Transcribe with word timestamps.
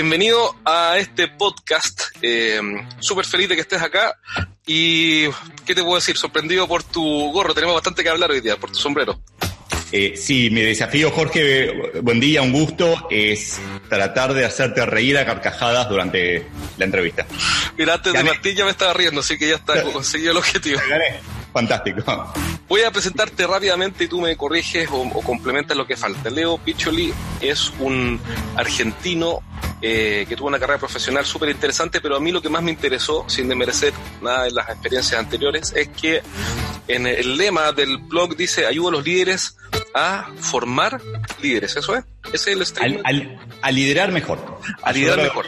bienvenido 0.00 0.56
a 0.64 0.96
este 0.96 1.28
podcast. 1.28 2.00
Eh, 2.22 2.58
Súper 3.00 3.26
feliz 3.26 3.50
de 3.50 3.54
que 3.54 3.60
estés 3.60 3.82
acá. 3.82 4.18
Y, 4.66 5.26
¿qué 5.66 5.74
te 5.74 5.82
puedo 5.82 5.96
decir? 5.96 6.16
Sorprendido 6.16 6.66
por 6.66 6.82
tu 6.82 7.30
gorro. 7.32 7.52
Tenemos 7.52 7.74
bastante 7.74 8.02
que 8.02 8.08
hablar 8.08 8.30
hoy 8.30 8.40
día, 8.40 8.56
por 8.56 8.70
tu 8.70 8.78
sombrero. 8.78 9.20
Eh, 9.92 10.14
sí, 10.16 10.48
mi 10.48 10.62
desafío, 10.62 11.10
Jorge, 11.10 12.00
buen 12.00 12.18
día, 12.18 12.40
un 12.40 12.50
gusto, 12.50 13.08
es 13.10 13.60
tratar 13.90 14.32
de 14.32 14.46
hacerte 14.46 14.86
reír 14.86 15.18
a 15.18 15.26
carcajadas 15.26 15.86
durante 15.90 16.46
la 16.78 16.84
entrevista. 16.86 17.26
Mira, 17.76 17.94
antes 17.94 18.14
de 18.14 18.24
Martín 18.24 18.56
ya 18.56 18.64
me 18.64 18.70
estaba 18.70 18.94
riendo, 18.94 19.20
así 19.20 19.36
que 19.36 19.48
ya 19.48 19.56
está 19.56 19.82
conseguido 19.82 20.30
el 20.30 20.38
objetivo. 20.38 20.80
Fantástico. 21.52 22.00
Voy 22.68 22.82
a 22.82 22.90
presentarte 22.90 23.46
rápidamente 23.46 24.04
y 24.04 24.08
tú 24.08 24.20
me 24.20 24.36
corriges 24.36 24.88
o, 24.92 25.08
complementas 25.22 25.76
lo 25.76 25.86
que 25.86 25.96
falta. 25.96 26.30
Leo 26.30 26.58
Picholi 26.58 27.12
es 27.40 27.72
un 27.80 28.20
argentino 28.56 29.40
eh, 29.82 30.26
que 30.28 30.36
tuvo 30.36 30.48
una 30.48 30.60
carrera 30.60 30.78
profesional 30.78 31.24
súper 31.24 31.48
interesante, 31.48 32.00
pero 32.00 32.16
a 32.16 32.20
mí 32.20 32.30
lo 32.30 32.40
que 32.40 32.48
más 32.48 32.62
me 32.62 32.70
interesó, 32.70 33.24
sin 33.28 33.48
demerecer 33.48 33.92
nada 34.22 34.44
de 34.44 34.52
las 34.52 34.68
experiencias 34.68 35.18
anteriores, 35.18 35.72
es 35.74 35.88
que 35.88 36.22
en 36.86 37.06
el 37.06 37.36
lema 37.36 37.72
del 37.72 37.98
blog 37.98 38.36
dice 38.36 38.66
ayuda 38.66 38.90
a 38.90 38.92
los 38.92 39.04
líderes 39.04 39.56
a 39.94 40.30
formar 40.38 41.00
líderes, 41.42 41.76
¿eso 41.76 41.96
es? 41.96 42.04
Ese 42.32 42.52
es 42.52 42.74
el 42.80 43.38
a 43.62 43.70
liderar 43.70 44.12
mejor. 44.12 44.38
A 44.82 44.92
liderar 44.92 45.18
mejor. 45.18 45.46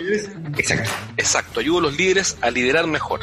Exacto. 0.56 0.90
Exacto, 1.16 1.60
ayudo 1.60 1.78
a 1.78 1.82
los 1.82 1.96
líderes 1.96 2.36
a 2.40 2.50
liderar 2.50 2.86
mejor. 2.86 3.20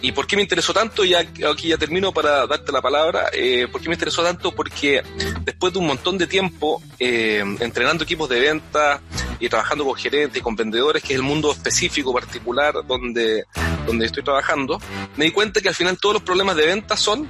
¿Y 0.00 0.12
por 0.12 0.26
qué 0.26 0.36
me 0.36 0.42
interesó 0.42 0.72
tanto? 0.72 1.04
Ya 1.04 1.20
aquí 1.20 1.68
ya 1.68 1.76
termino 1.76 2.12
para 2.12 2.46
darte 2.46 2.70
la 2.70 2.80
palabra. 2.80 3.30
Eh, 3.32 3.66
¿Por 3.70 3.80
qué 3.80 3.88
me 3.88 3.94
interesó 3.94 4.22
tanto? 4.22 4.54
Porque 4.54 5.02
después 5.44 5.72
de 5.72 5.78
un 5.78 5.86
montón 5.86 6.18
de 6.18 6.26
tiempo 6.26 6.82
eh, 6.98 7.42
entrenando 7.60 8.04
equipos 8.04 8.28
de 8.28 8.40
venta 8.40 9.00
y 9.40 9.48
trabajando 9.48 9.84
con 9.84 9.94
gerentes 9.96 10.38
y 10.38 10.42
con 10.42 10.54
vendedores, 10.54 11.02
que 11.02 11.14
es 11.14 11.18
el 11.18 11.24
mundo 11.24 11.52
específico, 11.52 12.12
particular, 12.12 12.74
donde, 12.86 13.44
donde 13.86 14.06
estoy 14.06 14.22
trabajando, 14.22 14.80
me 15.16 15.26
di 15.26 15.30
cuenta 15.30 15.60
que 15.60 15.68
al 15.68 15.74
final 15.74 15.98
todos 15.98 16.14
los 16.14 16.22
problemas 16.22 16.56
de 16.56 16.66
venta 16.66 16.96
son 16.96 17.28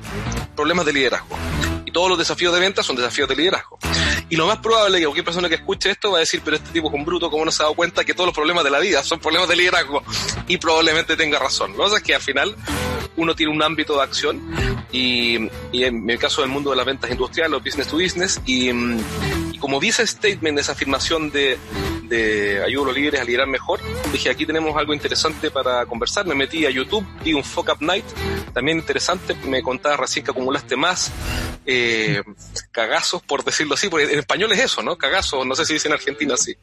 problemas 0.54 0.84
de 0.86 0.92
liderazgo. 0.92 1.36
Y 1.88 1.90
todos 1.90 2.10
los 2.10 2.18
desafíos 2.18 2.52
de 2.52 2.60
venta 2.60 2.82
son 2.82 2.96
desafíos 2.96 3.26
de 3.30 3.34
liderazgo. 3.34 3.78
Y 4.28 4.36
lo 4.36 4.46
más 4.46 4.58
probable 4.58 4.98
es 4.98 5.00
que 5.00 5.06
cualquier 5.06 5.24
persona 5.24 5.48
que 5.48 5.54
escuche 5.54 5.90
esto 5.90 6.10
va 6.10 6.18
a 6.18 6.20
decir, 6.20 6.42
pero 6.44 6.58
este 6.58 6.68
tipo 6.70 6.88
es 6.88 6.94
un 6.94 7.02
bruto, 7.02 7.30
¿cómo 7.30 7.46
no 7.46 7.50
se 7.50 7.62
ha 7.62 7.64
dado 7.64 7.76
cuenta 7.76 8.04
que 8.04 8.12
todos 8.12 8.26
los 8.26 8.34
problemas 8.34 8.62
de 8.62 8.68
la 8.68 8.78
vida 8.78 9.02
son 9.02 9.18
problemas 9.20 9.48
de 9.48 9.56
liderazgo? 9.56 10.02
Y 10.48 10.58
probablemente 10.58 11.16
tenga 11.16 11.38
razón. 11.38 11.70
Lo 11.70 11.78
que 11.78 11.82
pasa 11.84 11.96
es 11.96 12.02
que 12.02 12.14
al 12.14 12.20
final 12.20 12.54
uno 13.16 13.34
tiene 13.34 13.54
un 13.54 13.62
ámbito 13.62 13.96
de 13.96 14.02
acción 14.02 14.38
y, 14.92 15.36
en 15.72 16.04
mi 16.04 16.18
caso 16.18 16.44
el 16.44 16.50
mundo 16.50 16.68
de 16.68 16.76
las 16.76 16.84
ventas 16.84 17.10
industriales, 17.10 17.52
los 17.52 17.64
business 17.64 17.88
to 17.88 17.96
business, 17.96 18.40
y, 18.44 18.68
y 18.68 19.58
como 19.58 19.80
vi 19.80 19.88
ese 19.88 20.06
statement, 20.06 20.58
esa 20.58 20.72
afirmación 20.72 21.30
de, 21.30 21.56
de 22.08 22.62
ayuda 22.64 22.82
a 22.82 22.86
los 22.86 22.96
líderes 22.96 23.20
a 23.20 23.24
liderar 23.24 23.46
mejor, 23.46 23.80
dije 24.12 24.30
aquí 24.30 24.46
tenemos 24.46 24.76
algo 24.76 24.94
interesante 24.94 25.50
para 25.50 25.86
conversar. 25.86 26.26
Me 26.26 26.34
metí 26.34 26.66
a 26.66 26.70
YouTube, 26.70 27.06
vi 27.22 27.34
un 27.34 27.44
Fuck 27.44 27.70
Up 27.70 27.78
Night, 27.80 28.04
también 28.52 28.78
interesante, 28.78 29.34
me 29.46 29.62
contabas 29.62 30.00
recién 30.00 30.24
que 30.24 30.30
acumulaste 30.30 30.76
más 30.76 31.12
eh, 31.70 32.22
cagazos, 32.70 33.22
por 33.22 33.44
decirlo 33.44 33.74
así, 33.74 33.88
porque 33.88 34.10
en 34.10 34.18
español 34.18 34.50
es 34.52 34.60
eso, 34.60 34.82
¿no? 34.82 34.96
Cagazos, 34.96 35.46
no 35.46 35.54
sé 35.54 35.66
si 35.66 35.74
dice 35.74 35.88
en 35.88 35.94
Argentina 35.94 36.34
así. 36.34 36.56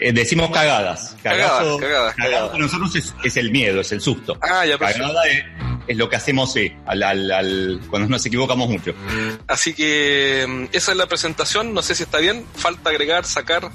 Eh, 0.00 0.12
decimos 0.12 0.50
cagadas. 0.50 1.16
Cagazo, 1.22 1.78
cagadas, 1.78 2.14
cagadas, 2.16 2.48
Para 2.48 2.58
nosotros 2.58 2.96
es, 2.96 3.14
es, 3.22 3.36
el 3.36 3.52
miedo, 3.52 3.80
es 3.80 3.92
el 3.92 4.00
susto. 4.00 4.36
Ah, 4.40 4.66
ya, 4.66 4.76
Cagada 4.76 5.28
es, 5.28 5.44
es, 5.86 5.96
lo 5.96 6.08
que 6.08 6.16
hacemos 6.16 6.52
sí, 6.52 6.72
al, 6.86 7.04
al, 7.04 7.30
al, 7.30 7.80
cuando 7.88 8.08
nos 8.08 8.26
equivocamos 8.26 8.68
mucho. 8.68 8.94
Así 9.46 9.74
que 9.74 10.44
mm, 10.48 10.64
esa 10.72 10.90
es 10.90 10.98
la 10.98 11.06
presentación, 11.06 11.72
no 11.72 11.82
sé 11.82 11.94
si 11.94 12.02
está 12.02 12.18
bien, 12.18 12.44
falta 12.56 12.90
agregar, 12.90 13.24
sacar. 13.26 13.70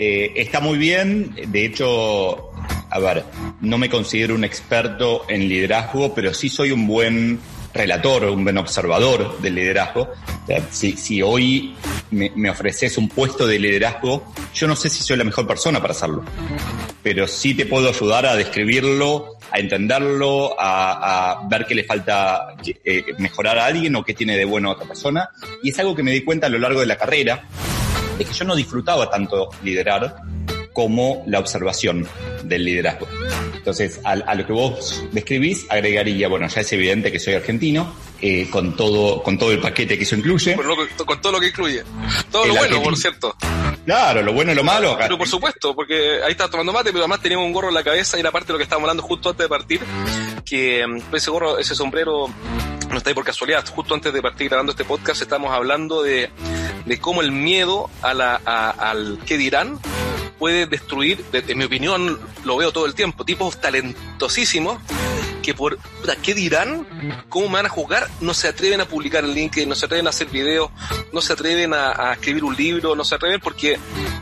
Eh, 0.00 0.32
está 0.36 0.60
muy 0.60 0.78
bien, 0.78 1.34
de 1.48 1.64
hecho, 1.64 2.52
a 2.88 2.98
ver, 3.00 3.24
no 3.60 3.78
me 3.78 3.90
considero 3.90 4.36
un 4.36 4.44
experto 4.44 5.24
en 5.28 5.48
liderazgo, 5.48 6.14
pero 6.14 6.32
sí 6.32 6.48
soy 6.48 6.70
un 6.70 6.86
buen 6.86 7.40
relator, 7.74 8.24
un 8.26 8.44
buen 8.44 8.58
observador 8.58 9.40
del 9.40 9.56
liderazgo. 9.56 10.12
Si, 10.70 10.92
si, 10.92 11.20
hoy 11.20 11.74
me, 12.12 12.30
me, 12.36 12.48
ofreces 12.48 12.96
un 12.96 13.08
puesto 13.08 13.44
de 13.44 13.58
liderazgo, 13.58 14.32
yo 14.54 14.68
no 14.68 14.76
sé 14.76 14.88
si 14.88 15.02
soy 15.02 15.16
la 15.16 15.24
mejor 15.24 15.48
persona 15.48 15.80
para 15.80 15.92
hacerlo, 15.92 16.24
pero 17.02 17.26
sí 17.26 17.54
te 17.54 17.66
puedo 17.66 17.88
ayudar 17.88 18.24
a 18.24 18.36
describirlo, 18.36 19.36
a 19.50 19.58
entenderlo, 19.58 20.58
a, 20.60 21.32
a 21.32 21.48
ver 21.48 21.66
qué 21.66 21.74
le 21.74 21.82
falta 21.82 22.54
eh, 22.64 23.04
mejorar 23.18 23.58
a 23.58 23.66
alguien 23.66 23.96
o 23.96 24.04
qué 24.04 24.14
tiene 24.14 24.36
de 24.36 24.44
bueno 24.44 24.70
a 24.70 24.74
otra 24.74 24.86
persona. 24.86 25.28
Y 25.62 25.70
es 25.70 25.78
algo 25.80 25.96
que 25.96 26.04
me 26.04 26.12
di 26.12 26.22
cuenta 26.22 26.46
a 26.46 26.50
lo 26.50 26.58
largo 26.58 26.80
de 26.80 26.86
la 26.86 26.96
carrera, 26.96 27.44
de 28.18 28.24
que 28.24 28.32
yo 28.32 28.44
no 28.44 28.56
disfrutaba 28.56 29.08
tanto 29.08 29.48
liderar 29.62 30.16
como 30.72 31.24
la 31.26 31.40
observación 31.40 32.06
del 32.44 32.64
liderazgo. 32.64 33.08
Entonces, 33.56 34.00
a, 34.04 34.12
a, 34.12 34.34
lo 34.34 34.46
que 34.46 34.52
vos 34.52 35.04
describís, 35.10 35.66
agregaría, 35.68 36.28
bueno, 36.28 36.46
ya 36.46 36.60
es 36.60 36.72
evidente 36.72 37.10
que 37.10 37.18
soy 37.18 37.34
argentino, 37.34 37.92
eh, 38.20 38.48
con 38.50 38.76
todo 38.76 39.22
con 39.22 39.38
todo 39.38 39.52
el 39.52 39.60
paquete 39.60 39.96
que 39.96 40.04
eso 40.04 40.14
incluye. 40.14 40.54
Con, 40.54 40.66
lo, 40.66 40.76
con 41.04 41.20
todo 41.20 41.32
lo 41.32 41.40
que 41.40 41.48
incluye. 41.48 41.82
Todo 42.30 42.44
el 42.44 42.50
lo 42.50 42.56
bueno, 42.56 42.82
por 42.82 42.96
cierto. 42.96 43.34
Claro, 43.84 44.22
lo 44.22 44.32
bueno 44.32 44.52
y 44.52 44.54
lo 44.54 44.62
malo. 44.62 44.92
Acá. 44.92 45.04
Pero 45.04 45.18
por 45.18 45.28
supuesto, 45.28 45.74
porque 45.74 46.20
ahí 46.24 46.32
estás 46.32 46.50
tomando 46.50 46.72
mate, 46.72 46.90
pero 46.90 47.00
además 47.00 47.22
teníamos 47.22 47.46
un 47.46 47.52
gorro 47.52 47.68
en 47.68 47.74
la 47.74 47.82
cabeza 47.82 48.16
y 48.16 48.20
era 48.20 48.30
parte 48.30 48.48
de 48.48 48.52
lo 48.52 48.58
que 48.58 48.64
estábamos 48.64 48.88
hablando 48.88 49.02
justo 49.02 49.30
antes 49.30 49.44
de 49.44 49.48
partir, 49.48 49.80
que 50.44 50.84
ese 51.12 51.30
gorro, 51.30 51.58
ese 51.58 51.74
sombrero 51.74 52.26
no 52.90 52.98
está 52.98 53.10
ahí 53.10 53.14
por 53.14 53.24
casualidad. 53.24 53.66
Justo 53.66 53.94
antes 53.94 54.12
de 54.12 54.22
partir 54.22 54.48
grabando 54.48 54.72
este 54.72 54.84
podcast 54.84 55.22
estamos 55.22 55.50
hablando 55.50 56.02
de, 56.02 56.30
de 56.86 57.00
cómo 57.00 57.22
el 57.22 57.32
miedo 57.32 57.90
a 58.02 58.14
la, 58.14 58.40
a, 58.44 58.70
al 58.70 59.18
qué 59.26 59.36
dirán 59.36 59.78
puede 60.38 60.66
destruir, 60.66 61.24
en 61.32 61.58
mi 61.58 61.64
opinión, 61.64 62.18
lo 62.44 62.56
veo 62.56 62.70
todo 62.70 62.86
el 62.86 62.94
tiempo, 62.94 63.24
tipos 63.24 63.60
talentosísimos 63.60 64.78
que 65.42 65.52
por 65.52 65.78
qué 66.22 66.34
dirán, 66.34 66.86
cómo 67.28 67.48
me 67.48 67.54
van 67.54 67.66
a 67.66 67.70
juzgar, 67.70 68.08
no 68.20 68.34
se 68.34 68.48
atreven 68.48 68.80
a 68.80 68.84
publicar 68.84 69.24
el 69.24 69.34
link, 69.34 69.56
no 69.66 69.74
se 69.74 69.86
atreven 69.86 70.06
a 70.06 70.10
hacer 70.10 70.28
videos, 70.28 70.70
no 71.12 71.20
se 71.20 71.32
atreven 71.32 71.74
a, 71.74 72.10
a, 72.10 72.12
escribir 72.12 72.44
un 72.44 72.54
libro, 72.54 72.94
no 72.94 73.04
se 73.04 73.16
atreven 73.16 73.40
porque 73.40 73.78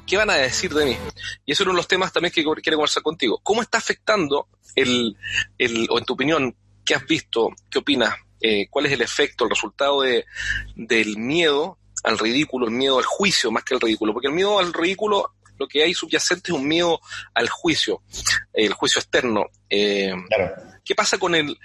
¿qué 0.06 0.16
van 0.16 0.30
a 0.30 0.34
decir 0.34 0.72
de 0.72 0.86
mí? 0.86 0.96
Y 1.44 1.52
eso 1.52 1.62
es 1.62 1.66
uno 1.66 1.72
de 1.72 1.78
los 1.78 1.88
temas 1.88 2.12
también 2.12 2.32
que 2.32 2.42
quiero 2.42 2.76
conversar 2.76 3.02
contigo. 3.02 3.40
¿Cómo 3.42 3.60
está 3.60 3.76
afectando 3.76 4.48
el, 4.74 5.16
el 5.58 5.86
o 5.90 5.98
en 5.98 6.04
tu 6.04 6.14
opinión, 6.14 6.54
qué 6.84 6.94
has 6.94 7.06
visto, 7.06 7.50
qué 7.68 7.80
opinas, 7.80 8.14
eh, 8.40 8.66
cuál 8.70 8.86
es 8.86 8.92
el 8.92 9.02
efecto, 9.02 9.44
el 9.44 9.50
resultado 9.50 10.02
de, 10.02 10.24
del 10.74 11.16
miedo 11.18 11.78
al 12.04 12.18
ridículo, 12.18 12.66
el 12.66 12.72
miedo 12.72 12.98
al 12.98 13.04
juicio 13.04 13.50
más 13.50 13.64
que 13.64 13.74
al 13.74 13.80
ridículo? 13.80 14.12
Porque 14.12 14.28
el 14.28 14.34
miedo 14.34 14.58
al 14.58 14.72
ridículo 14.72 15.32
lo 15.58 15.66
que 15.66 15.82
hay 15.82 15.94
subyacente 15.94 16.52
es 16.52 16.58
un 16.58 16.66
miedo 16.66 17.00
al 17.34 17.48
juicio, 17.48 18.02
el 18.52 18.72
juicio 18.72 19.00
externo. 19.00 19.46
Eh, 19.70 20.12
claro. 20.28 20.54
¿Qué 20.84 20.94
pasa 20.94 21.18
con 21.18 21.34
el, 21.34 21.58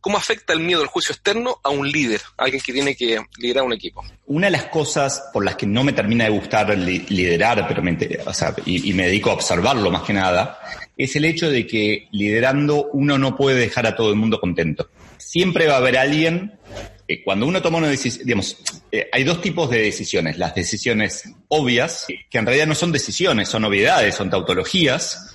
cómo 0.00 0.16
afecta 0.16 0.52
el 0.52 0.60
miedo 0.60 0.82
al 0.82 0.86
juicio 0.86 1.12
externo 1.12 1.58
a 1.62 1.70
un 1.70 1.90
líder, 1.90 2.20
a 2.36 2.44
alguien 2.44 2.62
que 2.62 2.72
tiene 2.72 2.94
que 2.94 3.20
liderar 3.38 3.64
un 3.64 3.72
equipo? 3.72 4.04
Una 4.26 4.46
de 4.46 4.52
las 4.52 4.64
cosas 4.64 5.30
por 5.32 5.44
las 5.44 5.56
que 5.56 5.66
no 5.66 5.82
me 5.82 5.92
termina 5.92 6.24
de 6.24 6.30
gustar 6.30 6.76
li 6.78 7.00
liderar, 7.08 7.66
pero 7.66 7.82
me, 7.82 7.98
o 8.24 8.34
sea, 8.34 8.54
y, 8.64 8.90
y 8.90 8.92
me 8.92 9.06
dedico 9.06 9.30
a 9.30 9.34
observarlo 9.34 9.90
más 9.90 10.02
que 10.02 10.12
nada, 10.12 10.58
es 10.96 11.16
el 11.16 11.24
hecho 11.24 11.50
de 11.50 11.66
que 11.66 12.08
liderando 12.12 12.88
uno 12.92 13.18
no 13.18 13.36
puede 13.36 13.58
dejar 13.58 13.86
a 13.86 13.96
todo 13.96 14.10
el 14.10 14.16
mundo 14.16 14.40
contento. 14.40 14.90
Siempre 15.28 15.66
va 15.66 15.74
a 15.74 15.76
haber 15.76 15.98
alguien 15.98 16.58
cuando 17.22 17.46
uno 17.46 17.60
toma 17.60 17.76
una 17.76 17.88
decisión, 17.88 18.24
digamos, 18.24 18.56
eh, 18.90 19.10
hay 19.12 19.24
dos 19.24 19.42
tipos 19.42 19.68
de 19.68 19.82
decisiones. 19.82 20.38
Las 20.38 20.54
decisiones 20.54 21.24
obvias, 21.48 22.06
que 22.30 22.38
en 22.38 22.46
realidad 22.46 22.66
no 22.66 22.74
son 22.74 22.92
decisiones, 22.92 23.50
son 23.50 23.62
obviedades, 23.66 24.14
son 24.14 24.30
tautologías. 24.30 25.34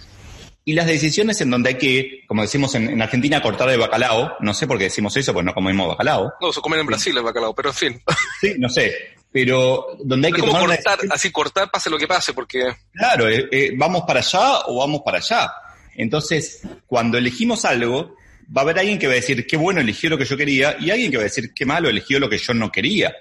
Y 0.66 0.74
las 0.74 0.88
decisiones 0.88 1.42
en 1.42 1.52
donde 1.52 1.70
hay 1.70 1.78
que, 1.78 2.24
como 2.26 2.42
decimos 2.42 2.74
en, 2.74 2.90
en 2.90 3.04
Argentina, 3.04 3.40
cortar 3.40 3.70
el 3.70 3.80
bacalao. 3.80 4.38
No 4.40 4.56
sé 4.56 4.66
por 4.66 4.80
qué 4.80 4.86
decimos 4.86 5.16
eso, 5.16 5.31
pues 5.31 5.46
no 5.46 5.54
comemos 5.54 5.88
bacalao. 5.88 6.34
No, 6.42 6.52
se 6.52 6.60
comen 6.60 6.80
en 6.80 6.88
Brasil 6.88 7.16
el 7.16 7.24
bacalao, 7.24 7.54
pero 7.54 7.70
en 7.70 7.75
fin. 7.75 8.02
Sí, 8.42 8.56
no 8.58 8.70
sé. 8.70 8.96
Pero 9.31 9.98
donde 10.04 10.28
hay 10.28 10.34
que 10.34 10.42
tomar 10.42 10.66
cortar, 10.66 11.00
así 11.12 11.31
cortar, 11.31 11.69
pase 11.69 11.92
lo 11.92 12.00
que 12.00 12.07
pase, 12.07 12.34
porque... 12.34 12.72
Claro, 12.94 13.30
eh, 13.30 13.48
eh, 13.51 13.72
vamos 13.75 14.06
para 14.07 14.22
allá 14.22 14.62
o 14.66 14.80
vamos 14.80 15.01
para 15.06 15.19
allá. 15.19 15.54
Entonces, 15.96 16.62
cuando 16.88 17.19
elegimos 17.19 17.63
algo, 17.66 18.16
va 18.56 18.62
a 18.62 18.63
haber 18.63 18.80
alguien 18.80 19.00
que 19.00 19.07
va 19.07 19.13
a 19.13 19.18
decir, 19.18 19.45
qué 19.48 19.57
bueno, 19.57 19.81
eligió 19.81 20.10
lo 20.10 20.18
que 20.18 20.25
yo 20.25 20.38
quería, 20.38 20.78
y 20.80 20.92
alguien 20.92 21.12
que 21.12 21.18
va 21.18 21.24
a 21.24 21.25
decir, 21.25 21.54
qué 21.54 21.66
malo, 21.66 21.90
eligió 21.90 22.19
lo 22.19 22.30
que 22.30 22.38
yo 22.38 22.54
no 22.54 22.72
quería. 22.72 23.13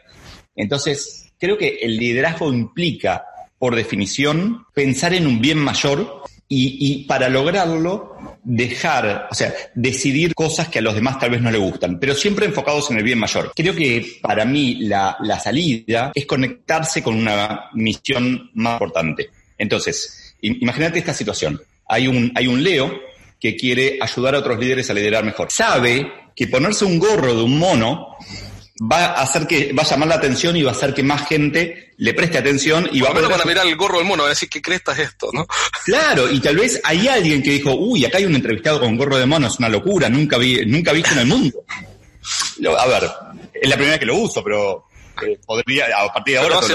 Entonces, 0.54 1.32
creo 1.38 1.58
que 1.58 1.78
el 1.82 1.96
liderazgo 1.96 2.52
implica, 2.52 3.24
por 3.58 3.76
definición, 3.76 4.66
pensar 4.74 5.14
en 5.14 5.26
un 5.26 5.40
bien 5.40 5.58
mayor 5.58 6.22
y, 6.54 7.04
para 7.04 7.30
lograrlo, 7.30 8.38
dejar, 8.44 9.28
o 9.30 9.34
sea, 9.34 9.54
decidir 9.74 10.34
cosas 10.34 10.68
que 10.68 10.80
a 10.80 10.82
los 10.82 10.94
demás 10.94 11.18
tal 11.18 11.30
vez 11.30 11.40
no 11.40 11.50
le 11.50 11.56
gustan, 11.56 11.98
pero 11.98 12.14
siempre 12.14 12.44
enfocados 12.44 12.90
en 12.90 12.98
el 12.98 13.04
bien 13.04 13.18
mayor. 13.18 13.52
Creo 13.56 13.74
que 13.74 14.18
para 14.20 14.44
mí 14.44 14.74
la, 14.80 15.16
la 15.20 15.38
salida 15.38 16.12
es 16.14 16.26
conectarse 16.26 17.02
con 17.02 17.16
una 17.16 17.70
misión 17.72 18.50
más 18.52 18.74
importante. 18.74 19.30
Entonces, 19.56 20.36
imagínate 20.42 20.98
esta 20.98 21.14
situación. 21.14 21.58
Hay 21.88 22.06
un, 22.06 22.30
hay 22.34 22.46
un 22.48 22.62
Leo 22.62 23.00
que 23.42 23.56
quiere 23.56 23.98
ayudar 24.00 24.36
a 24.36 24.38
otros 24.38 24.56
líderes 24.56 24.88
a 24.88 24.94
liderar 24.94 25.24
mejor. 25.24 25.50
Sabe 25.50 26.30
que 26.36 26.46
ponerse 26.46 26.84
un 26.84 27.00
gorro 27.00 27.34
de 27.34 27.42
un 27.42 27.58
mono 27.58 28.16
va 28.80 29.06
a 29.06 29.22
hacer 29.22 29.48
que, 29.48 29.72
va 29.72 29.82
a 29.82 29.86
llamar 29.86 30.08
la 30.08 30.14
atención 30.14 30.56
y 30.56 30.62
va 30.62 30.70
a 30.70 30.74
hacer 30.74 30.94
que 30.94 31.02
más 31.02 31.26
gente 31.26 31.92
le 31.96 32.14
preste 32.14 32.38
atención 32.38 32.88
y 32.92 33.00
va 33.00 33.08
a 33.08 33.12
van 33.12 33.40
a 33.40 33.44
mirar 33.44 33.66
el 33.66 33.74
gorro 33.74 33.98
del 33.98 34.06
mono, 34.06 34.24
a 34.24 34.28
decir 34.28 34.48
que 34.48 34.62
cresta 34.62 34.92
es 34.92 35.00
esto, 35.00 35.30
¿no? 35.32 35.44
Claro, 35.84 36.30
y 36.30 36.38
tal 36.38 36.56
vez 36.56 36.80
hay 36.84 37.08
alguien 37.08 37.42
que 37.42 37.50
dijo, 37.50 37.74
uy, 37.74 38.04
acá 38.04 38.18
hay 38.18 38.26
un 38.26 38.36
entrevistado 38.36 38.78
con 38.78 38.96
gorro 38.96 39.18
de 39.18 39.26
mono, 39.26 39.48
es 39.48 39.58
una 39.58 39.68
locura, 39.68 40.08
nunca 40.08 40.38
vi, 40.38 40.64
nunca 40.64 40.92
visto 40.92 41.10
en 41.10 41.18
el 41.18 41.26
mundo. 41.26 41.64
A 42.78 42.86
ver, 42.86 43.10
es 43.54 43.68
la 43.68 43.74
primera 43.74 43.94
vez 43.94 43.98
que 43.98 44.06
lo 44.06 44.18
uso, 44.18 44.44
pero 44.44 44.86
eh, 45.20 45.36
podría, 45.44 45.86
a 45.98 46.12
partir 46.12 46.34
de 46.34 46.40
ahora... 46.40 46.60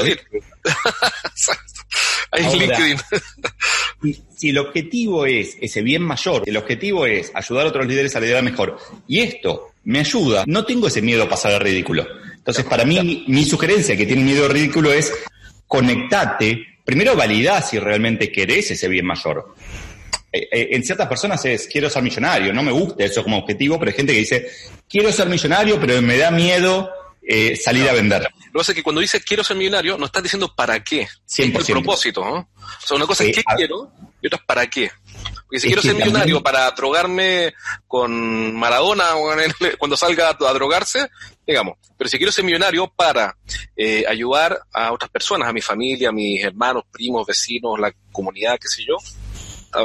LinkedIn. 2.60 2.98
si 4.36 4.50
el 4.50 4.58
objetivo 4.58 5.26
es 5.26 5.58
ese 5.62 5.82
bien 5.82 6.04
mayor, 6.04 6.44
el 6.46 6.58
objetivo 6.58 7.06
es 7.06 7.32
ayudar 7.34 7.66
a 7.66 7.70
otros 7.70 7.88
líderes 7.88 8.16
a 8.16 8.20
liderar 8.20 8.44
mejor, 8.44 8.78
y 9.08 9.20
esto 9.20 9.72
me 9.86 10.00
ayuda, 10.00 10.44
no 10.48 10.66
tengo 10.66 10.88
ese 10.88 11.02
miedo 11.02 11.24
a 11.24 11.30
pasar 11.30 11.54
al 11.54 11.62
ridículo. 11.62 12.06
Entonces, 12.36 12.66
para 12.66 12.86
mí, 12.86 13.26
mi 13.28 13.46
sugerencia 13.46 13.98
que 13.98 14.06
tiene 14.06 14.24
miedo 14.24 14.46
al 14.46 14.52
ridículo 14.52 14.92
es 14.92 15.14
conectate, 15.68 16.80
primero 16.84 17.16
valida 17.16 17.62
si 17.62 17.80
realmente 17.80 18.32
querés 18.32 18.72
ese 18.72 18.88
bien 18.88 19.06
mayor. 19.06 19.54
Eh, 20.32 20.48
eh, 20.52 20.68
en 20.72 20.84
ciertas 20.84 21.08
personas 21.08 21.44
es 21.46 21.68
quiero 21.68 21.90
ser 21.90 22.04
millonario, 22.04 22.54
no 22.54 22.64
me 22.64 22.72
gusta 22.72 23.04
eso 23.04 23.24
como 23.24 23.38
objetivo, 23.38 23.80
pero 23.80 23.92
hay 23.92 23.98
gente 23.98 24.14
que 24.14 24.20
dice 24.20 24.48
quiero 24.88 25.12
ser 25.12 25.28
millonario, 25.30 25.80
pero 25.80 26.02
me 26.02 26.18
da 26.18 26.32
miedo 26.32 26.90
eh, 27.30 27.58
salir 27.58 27.90
a 27.90 27.94
vender. 27.94 28.22
Lo 28.22 28.30
que 28.30 28.52
pasa 28.54 28.72
es 28.72 28.76
que 28.78 28.84
cuando 28.84 29.02
dices 29.02 29.24
quiero 29.24 29.44
ser 29.44 29.58
millonario, 29.58 29.98
no 29.98 30.06
estás 30.06 30.24
diciendo 30.24 30.54
para 30.56 30.82
qué. 30.82 31.08
100%. 31.28 31.60
El 31.60 31.66
propósito, 31.66 32.24
¿no? 32.24 32.36
O 32.36 32.88
sea, 32.88 32.96
una 32.96 33.06
cosa 33.06 33.26
es 33.26 33.36
qué 33.36 33.44
quiero 33.56 33.92
y 34.22 34.28
otra 34.28 34.40
es 34.40 34.46
para 34.46 34.68
qué. 34.68 34.90
Porque 35.48 35.60
si 35.60 35.68
quiero 35.68 35.82
ser 35.82 35.96
millonario 35.96 36.42
para 36.42 36.72
drogarme 36.72 37.54
con 37.86 38.56
Maradona 38.56 39.12
cuando 39.78 39.98
salga 39.98 40.30
a 40.30 40.54
drogarse, 40.54 41.10
digamos. 41.46 41.78
Pero 41.98 42.10
si 42.10 42.18
quiero 42.18 42.32
ser 42.32 42.46
millonario 42.46 42.88
para 42.96 43.38
eh, 43.76 44.06
ayudar 44.08 44.60
a 44.74 44.94
otras 44.94 45.12
personas, 45.12 45.50
a 45.50 45.54
mi 45.54 45.62
familia, 45.62 46.10
a 46.10 46.14
mis 46.14 46.44
hermanos, 46.44 46.84
primos, 46.92 47.28
vecinos, 47.28 47.78
la 47.80 47.94
comunidad, 48.12 48.58
qué 48.60 48.68
sé 48.70 48.86
yo, 48.86 48.96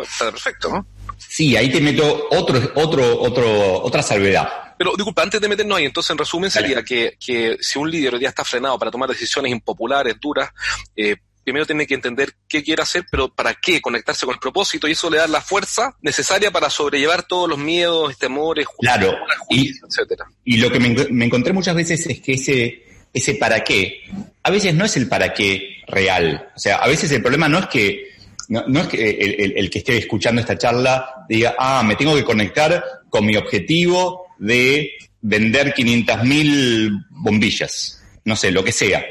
está, 0.03 0.31
perfecto, 0.31 0.71
¿no? 0.71 0.87
Sí, 1.17 1.57
ahí 1.57 1.71
te 1.71 1.81
meto 1.81 2.29
otro, 2.31 2.61
otro, 2.77 3.21
otro, 3.21 3.83
otra 3.83 4.03
salvedad. 4.03 4.62
Pero 4.83 4.97
disculpa, 4.97 5.23
antes 5.23 5.41
de 5.41 5.49
meternos 5.49 5.79
ahí, 5.79 5.85
entonces 5.85 6.11
en 6.11 6.19
resumen 6.19 6.51
sería 6.51 6.83
que, 6.83 7.17
que, 7.25 7.57
si 7.61 7.79
un 7.79 7.89
líder 7.89 8.15
hoy 8.15 8.19
día 8.19 8.31
está 8.31 8.45
frenado 8.45 8.77
para 8.81 8.91
tomar 8.91 9.09
decisiones 9.09 9.53
impopulares, 9.53 10.17
duras, 10.21 10.51
eh, 10.97 11.15
primero 11.45 11.65
tiene 11.65 11.87
que 11.87 11.95
entender 11.95 12.35
qué 12.49 12.65
quiere 12.65 12.83
hacer, 12.83 13.05
pero 13.09 13.33
para 13.33 13.55
qué, 13.55 13.81
conectarse 13.81 14.27
con 14.27 14.35
el 14.35 14.41
propósito 14.41 14.89
y 14.89 14.91
eso 14.91 15.09
le 15.09 15.19
da 15.19 15.29
la 15.29 15.41
fuerza 15.41 15.97
necesaria 16.03 16.51
para 16.51 16.69
sobrellevar 16.69 17.23
todos 17.23 17.49
los 17.49 17.61
miedos, 17.61 18.19
temores, 18.19 18.67
claro, 18.81 19.15
y, 19.51 19.71
etcétera. 19.71 20.25
Y 20.45 20.57
lo 20.57 20.69
que 20.73 20.81
me, 20.81 21.27
encontré 21.27 21.53
muchas 21.53 21.77
veces 21.77 22.05
es 22.05 22.21
que 22.21 22.33
ese, 22.33 22.83
ese 23.15 23.37
para 23.37 23.63
qué, 23.63 24.01
a 24.43 24.51
veces 24.51 24.75
no 24.75 24.85
es 24.85 24.97
el 24.97 25.07
para 25.07 25.33
qué 25.33 25.77
real. 25.87 26.51
O 26.57 26.59
sea, 26.59 26.79
a 26.79 26.89
veces 26.89 27.13
el 27.13 27.23
problema 27.23 27.49
no 27.49 27.61
es 27.61 27.67
que 27.69 28.11
no, 28.49 28.81
es 28.81 28.89
que 28.89 29.11
el, 29.11 29.53
el, 29.57 29.71
que 29.71 29.79
esté 29.79 29.97
escuchando 29.97 30.41
esta 30.41 30.59
charla 30.59 31.25
diga, 31.29 31.55
ah, 31.57 31.85
me 31.87 31.95
tengo 31.95 32.17
que 32.17 32.25
conectar 32.25 32.85
con 33.09 33.25
mi 33.25 33.37
objetivo 33.37 34.22
de 34.43 34.91
vender 35.21 35.73
500.000 35.73 37.07
bombillas. 37.11 38.03
No 38.25 38.35
sé, 38.35 38.51
lo 38.51 38.65
que 38.65 38.73
sea. 38.73 39.05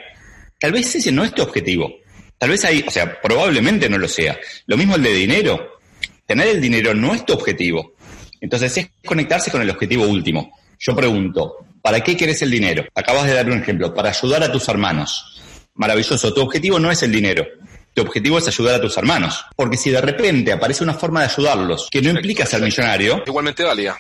Tal 0.60 0.74
vez 0.74 0.94
ese 0.94 1.12
no 1.12 1.24
es 1.24 1.34
tu 1.34 1.42
objetivo. 1.42 1.90
Tal 2.38 2.50
vez 2.50 2.66
hay, 2.66 2.84
o 2.86 2.92
sea, 2.92 3.22
probablemente 3.22 3.90
no 3.90 3.98
lo 3.98 4.10
sea. 4.10 4.38
Lo 4.66 4.78
mismo 4.78 4.96
el 4.96 5.04
de 5.04 5.14
dinero. 5.14 5.80
Tener 6.26 6.48
el 6.48 6.62
dinero 6.62 6.94
no 6.94 7.14
es 7.14 7.26
tu 7.26 7.34
objetivo. 7.34 7.94
Entonces 8.42 8.78
es 8.78 8.90
conectarse 9.06 9.52
con 9.52 9.62
el 9.62 9.70
objetivo 9.70 10.06
último. 10.06 10.52
Yo 10.80 10.96
pregunto, 10.96 11.58
¿para 11.82 12.02
qué 12.02 12.18
quieres 12.18 12.42
el 12.42 12.52
dinero? 12.52 12.86
Acabas 12.94 13.28
de 13.28 13.34
dar 13.34 13.50
un 13.50 13.60
ejemplo, 13.60 13.94
para 13.94 14.10
ayudar 14.10 14.44
a 14.44 14.52
tus 14.52 14.68
hermanos. 14.68 15.42
Maravilloso, 15.76 16.34
tu 16.34 16.42
objetivo 16.42 16.78
no 16.78 16.92
es 16.92 17.02
el 17.04 17.12
dinero. 17.12 17.46
Tu 17.94 18.02
objetivo 18.02 18.38
es 18.38 18.48
ayudar 18.48 18.76
a 18.76 18.82
tus 18.82 18.98
hermanos. 18.98 19.46
Porque 19.56 19.78
si 19.78 19.92
de 19.92 20.02
repente 20.02 20.52
aparece 20.52 20.84
una 20.84 20.94
forma 20.94 21.22
de 21.22 21.28
ayudarlos 21.28 21.88
que 21.90 22.02
no 22.02 22.10
implica 22.10 22.46
ser 22.46 22.62
millonario. 22.62 23.24
Igualmente 23.26 23.64
valía. 23.64 23.96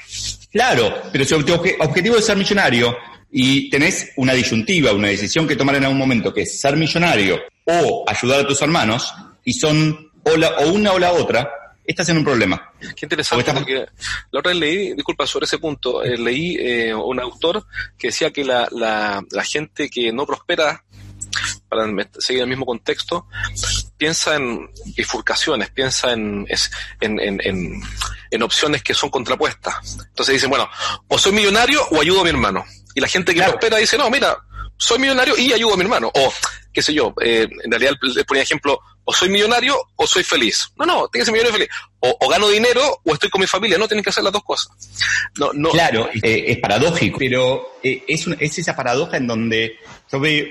Claro, 0.51 1.03
pero 1.11 1.23
si 1.23 1.43
tu 1.43 1.53
objetivo 1.53 2.17
es 2.17 2.25
ser 2.25 2.37
millonario 2.37 2.95
y 3.31 3.69
tenés 3.69 4.11
una 4.17 4.33
disyuntiva, 4.33 4.91
una 4.91 5.07
decisión 5.07 5.47
que 5.47 5.55
tomar 5.55 5.75
en 5.75 5.85
algún 5.85 5.97
momento, 5.97 6.33
que 6.33 6.41
es 6.41 6.59
ser 6.59 6.75
millonario 6.75 7.39
o 7.65 8.03
ayudar 8.07 8.41
a 8.41 8.47
tus 8.47 8.61
hermanos, 8.61 9.13
y 9.45 9.53
son 9.53 10.11
o, 10.23 10.29
o 10.29 10.71
una 10.71 10.91
o 10.91 10.99
la 10.99 11.13
otra, 11.13 11.49
estás 11.85 12.09
en 12.09 12.17
un 12.17 12.23
problema. 12.23 12.71
Qué 12.79 13.05
interesante, 13.05 13.53
porque 13.53 13.85
la 14.31 14.39
otra 14.39 14.51
vez 14.51 14.59
leí, 14.59 14.93
disculpa, 14.93 15.25
sobre 15.25 15.45
ese 15.45 15.57
punto, 15.57 16.03
eh, 16.03 16.17
leí 16.17 16.57
eh, 16.59 16.93
un 16.93 17.19
autor 17.19 17.65
que 17.97 18.07
decía 18.07 18.31
que 18.31 18.43
la, 18.43 18.67
la, 18.71 19.23
la 19.31 19.43
gente 19.43 19.89
que 19.89 20.11
no 20.11 20.25
prospera 20.25 20.83
para 21.69 21.87
seguir 22.19 22.43
el 22.43 22.49
mismo 22.49 22.65
contexto, 22.65 23.27
piensa 24.01 24.35
en 24.35 24.67
bifurcaciones, 24.97 25.69
piensa 25.69 26.11
en, 26.11 26.47
en, 27.01 27.19
en, 27.19 27.83
en, 28.31 28.41
opciones 28.41 28.81
que 28.81 28.95
son 28.95 29.11
contrapuestas. 29.11 29.75
Entonces 30.07 30.33
dicen, 30.33 30.49
bueno, 30.49 30.67
o 31.07 31.19
soy 31.19 31.33
millonario 31.33 31.85
o 31.91 32.01
ayudo 32.01 32.21
a 32.21 32.23
mi 32.23 32.31
hermano. 32.31 32.65
Y 32.95 32.99
la 32.99 33.07
gente 33.07 33.31
que 33.31 33.43
prospera 33.43 33.77
dice, 33.77 33.99
no, 33.99 34.09
mira, 34.09 34.35
soy 34.75 34.97
millonario 34.97 35.37
y 35.37 35.53
ayudo 35.53 35.75
a 35.75 35.77
mi 35.77 35.83
hermano. 35.83 36.11
O, 36.15 36.33
qué 36.73 36.81
sé 36.81 36.95
yo, 36.95 37.13
eh, 37.21 37.47
en 37.63 37.69
realidad 37.69 37.91
le 38.01 38.25
ponía 38.25 38.41
ejemplo, 38.41 38.79
o 39.03 39.13
soy 39.13 39.29
millonario 39.29 39.79
o 39.95 40.07
soy 40.07 40.23
feliz. 40.23 40.71
No, 40.77 40.87
no, 40.87 41.07
tiene 41.07 41.21
que 41.21 41.25
ser 41.25 41.33
millonario 41.33 41.57
y 41.57 41.59
feliz. 41.59 41.69
O, 41.99 42.27
gano 42.27 42.49
dinero 42.49 43.01
o 43.05 43.13
estoy 43.13 43.29
con 43.29 43.41
mi 43.41 43.45
familia. 43.45 43.77
No, 43.77 43.87
tienen 43.87 44.03
que 44.03 44.09
hacer 44.09 44.23
las 44.23 44.33
dos 44.33 44.43
cosas. 44.43 44.71
No, 45.37 45.51
no. 45.53 45.69
Claro, 45.69 46.09
eh, 46.23 46.45
es 46.47 46.57
paradójico, 46.57 47.19
pero 47.19 47.73
eh, 47.83 48.03
es, 48.07 48.25
es 48.39 48.57
esa 48.57 48.75
paradoja 48.75 49.17
en 49.17 49.27
donde 49.27 49.77
yo 50.11 50.19
veo, 50.19 50.47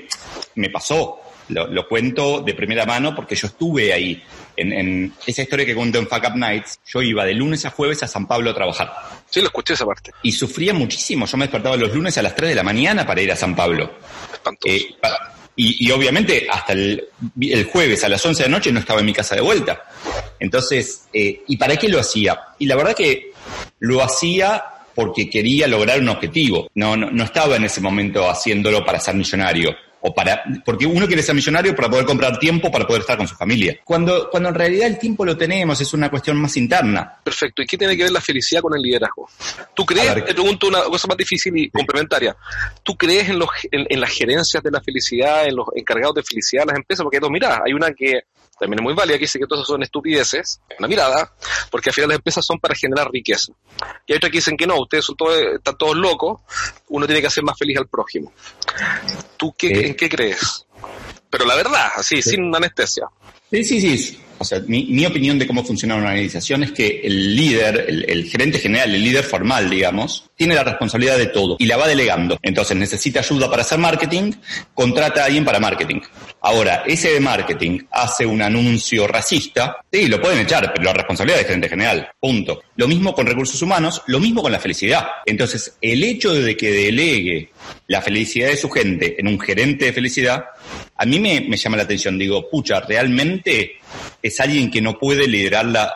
me 0.54 0.70
pasó, 0.70 1.20
lo, 1.50 1.88
cuento 1.88 2.40
de 2.40 2.54
primera 2.54 2.86
mano 2.86 3.14
porque 3.14 3.34
yo 3.34 3.46
estuve 3.46 3.92
ahí. 3.92 4.22
En, 4.56 5.12
esa 5.26 5.42
historia 5.42 5.64
que 5.64 5.74
cuento 5.74 5.98
en 5.98 6.06
Fuck 6.06 6.24
Up 6.28 6.36
Nights, 6.36 6.80
yo 6.86 7.02
iba 7.02 7.24
de 7.24 7.34
lunes 7.34 7.64
a 7.64 7.70
jueves 7.70 8.02
a 8.02 8.06
San 8.06 8.26
Pablo 8.26 8.50
a 8.50 8.54
trabajar. 8.54 8.92
Sí, 9.28 9.40
lo 9.40 9.46
escuché 9.46 9.74
esa 9.74 9.86
parte. 9.86 10.12
Y 10.22 10.32
sufría 10.32 10.74
muchísimo. 10.74 11.26
Yo 11.26 11.36
me 11.36 11.44
despertaba 11.44 11.76
los 11.76 11.94
lunes 11.94 12.16
a 12.18 12.22
las 12.22 12.34
3 12.34 12.50
de 12.50 12.54
la 12.54 12.62
mañana 12.62 13.06
para 13.06 13.20
ir 13.22 13.32
a 13.32 13.36
San 13.36 13.54
Pablo. 13.54 13.90
Eh, 14.64 14.94
y, 15.56 15.90
obviamente 15.90 16.46
hasta 16.50 16.72
el, 16.72 17.08
jueves 17.70 18.02
a 18.04 18.08
las 18.08 18.24
11 18.24 18.44
de 18.44 18.48
la 18.48 18.56
noche 18.56 18.72
no 18.72 18.80
estaba 18.80 19.00
en 19.00 19.06
mi 19.06 19.12
casa 19.12 19.34
de 19.34 19.40
vuelta. 19.40 19.82
Entonces, 20.38 21.08
eh, 21.12 21.42
¿y 21.46 21.56
para 21.56 21.76
qué 21.76 21.88
lo 21.88 22.00
hacía? 22.00 22.38
Y 22.58 22.66
la 22.66 22.76
verdad 22.76 22.94
que 22.94 23.32
lo 23.80 24.02
hacía 24.02 24.62
porque 24.94 25.28
quería 25.28 25.66
lograr 25.66 26.00
un 26.00 26.08
objetivo. 26.08 26.68
No, 26.74 26.96
no, 26.96 27.10
no 27.10 27.24
estaba 27.24 27.56
en 27.56 27.64
ese 27.64 27.80
momento 27.80 28.28
haciéndolo 28.28 28.84
para 28.84 29.00
ser 29.00 29.14
millonario 29.14 29.74
o 30.02 30.14
para, 30.14 30.42
porque 30.64 30.86
uno 30.86 31.06
quiere 31.06 31.22
ser 31.22 31.34
millonario 31.34 31.74
para 31.74 31.88
poder 31.88 32.04
comprar 32.04 32.38
tiempo 32.38 32.70
para 32.70 32.86
poder 32.86 33.02
estar 33.02 33.16
con 33.16 33.28
su 33.28 33.34
familia. 33.34 33.78
Cuando, 33.84 34.28
cuando 34.30 34.48
en 34.48 34.54
realidad 34.54 34.86
el 34.88 34.98
tiempo 34.98 35.24
lo 35.24 35.36
tenemos, 35.36 35.80
es 35.80 35.92
una 35.92 36.10
cuestión 36.10 36.36
más 36.36 36.56
interna. 36.56 37.20
Perfecto. 37.22 37.62
¿Y 37.62 37.66
qué 37.66 37.76
tiene 37.76 37.96
que 37.96 38.04
ver 38.04 38.12
la 38.12 38.20
felicidad 38.20 38.62
con 38.62 38.74
el 38.74 38.82
liderazgo? 38.82 39.28
¿Tú 39.74 39.84
crees, 39.84 40.14
te 40.14 40.34
pregunto 40.34 40.68
una 40.68 40.82
cosa 40.82 41.08
más 41.08 41.16
difícil 41.16 41.56
y 41.56 41.70
complementaria, 41.70 42.36
¿tú 42.82 42.96
crees 42.96 43.28
en, 43.28 43.38
los, 43.38 43.48
en, 43.70 44.00
las 44.00 44.10
gerencias 44.10 44.62
de 44.62 44.70
la 44.70 44.80
felicidad, 44.80 45.46
en 45.46 45.56
los 45.56 45.66
encargados 45.74 46.14
de 46.16 46.22
felicidad 46.22 46.62
de 46.62 46.66
las 46.66 46.76
empresas? 46.76 47.02
Porque 47.02 47.20
dos 47.20 47.30
miradas. 47.30 47.60
Hay 47.66 47.72
una 47.72 47.92
que 47.92 48.22
también 48.60 48.80
es 48.80 48.84
muy 48.84 48.94
válida, 48.94 49.16
que 49.16 49.24
dice 49.24 49.38
que 49.38 49.46
todas 49.46 49.66
son 49.66 49.82
estupideces, 49.82 50.60
una 50.78 50.86
mirada, 50.86 51.32
porque 51.70 51.88
al 51.88 51.94
final 51.94 52.08
las 52.10 52.16
empresas 52.16 52.44
son 52.44 52.60
para 52.60 52.74
generar 52.74 53.10
riqueza. 53.10 53.52
Y 54.06 54.12
hay 54.12 54.18
otra 54.18 54.28
que 54.28 54.36
dicen 54.36 54.56
que 54.56 54.66
no, 54.66 54.78
ustedes 54.78 55.06
son 55.06 55.16
todos, 55.16 55.34
están 55.56 55.78
todos 55.78 55.96
locos, 55.96 56.42
uno 56.88 57.06
tiene 57.06 57.22
que 57.22 57.28
hacer 57.28 57.42
más 57.42 57.58
feliz 57.58 57.78
al 57.78 57.88
prójimo. 57.88 58.32
¿Tú 59.38 59.54
qué, 59.56 59.68
eh. 59.68 59.86
en 59.88 59.94
qué 59.94 60.10
crees? 60.10 60.66
Pero 61.30 61.46
la 61.46 61.56
verdad, 61.56 61.88
así, 61.96 62.20
sin 62.20 62.54
anestesia. 62.54 63.06
Sí, 63.50 63.64
sí, 63.64 63.80
sí. 63.80 64.20
O 64.40 64.44
sea, 64.44 64.58
mi, 64.66 65.04
opinión 65.04 65.38
de 65.38 65.46
cómo 65.46 65.62
funciona 65.62 65.96
una 65.96 66.06
organización 66.06 66.62
es 66.62 66.72
que 66.72 67.02
el 67.04 67.36
líder, 67.36 67.84
el, 67.88 68.24
gerente 68.24 68.58
general, 68.58 68.94
el 68.94 69.04
líder 69.04 69.22
formal, 69.22 69.68
digamos, 69.68 70.30
tiene 70.34 70.54
la 70.54 70.64
responsabilidad 70.64 71.18
de 71.18 71.26
todo 71.26 71.56
y 71.58 71.66
la 71.66 71.76
va 71.76 71.86
delegando. 71.86 72.38
Entonces 72.40 72.74
necesita 72.74 73.20
ayuda 73.20 73.50
para 73.50 73.60
hacer 73.60 73.78
marketing, 73.78 74.32
contrata 74.72 75.22
a 75.22 75.26
alguien 75.26 75.44
para 75.44 75.60
marketing. 75.60 76.00
Ahora, 76.42 76.84
ese 76.86 77.12
de 77.12 77.20
marketing 77.20 77.80
hace 77.90 78.24
un 78.24 78.40
anuncio 78.40 79.06
racista, 79.06 79.84
sí, 79.92 80.06
lo 80.08 80.20
pueden 80.20 80.40
echar, 80.40 80.72
pero 80.72 80.84
la 80.84 80.92
responsabilidad 80.94 81.40
es 81.40 81.46
gerente 81.46 81.68
general. 81.68 82.08
Punto. 82.18 82.62
Lo 82.76 82.88
mismo 82.88 83.14
con 83.14 83.26
recursos 83.26 83.60
humanos, 83.60 84.02
lo 84.06 84.20
mismo 84.20 84.42
con 84.42 84.52
la 84.52 84.58
felicidad. 84.58 85.06
Entonces, 85.26 85.76
el 85.80 86.02
hecho 86.02 86.32
de 86.32 86.56
que 86.56 86.70
delegue 86.70 87.50
la 87.88 88.00
felicidad 88.00 88.48
de 88.48 88.56
su 88.56 88.70
gente 88.70 89.16
en 89.18 89.28
un 89.28 89.38
gerente 89.38 89.86
de 89.86 89.92
felicidad, 89.92 90.44
a 90.96 91.04
mí 91.04 91.18
me, 91.20 91.56
llama 91.56 91.76
la 91.76 91.82
atención. 91.82 92.18
Digo, 92.18 92.48
pucha, 92.48 92.80
realmente 92.80 93.78
es 94.22 94.40
alguien 94.40 94.70
que 94.70 94.80
no 94.80 94.98
puede 94.98 95.26
liderarla, 95.26 95.92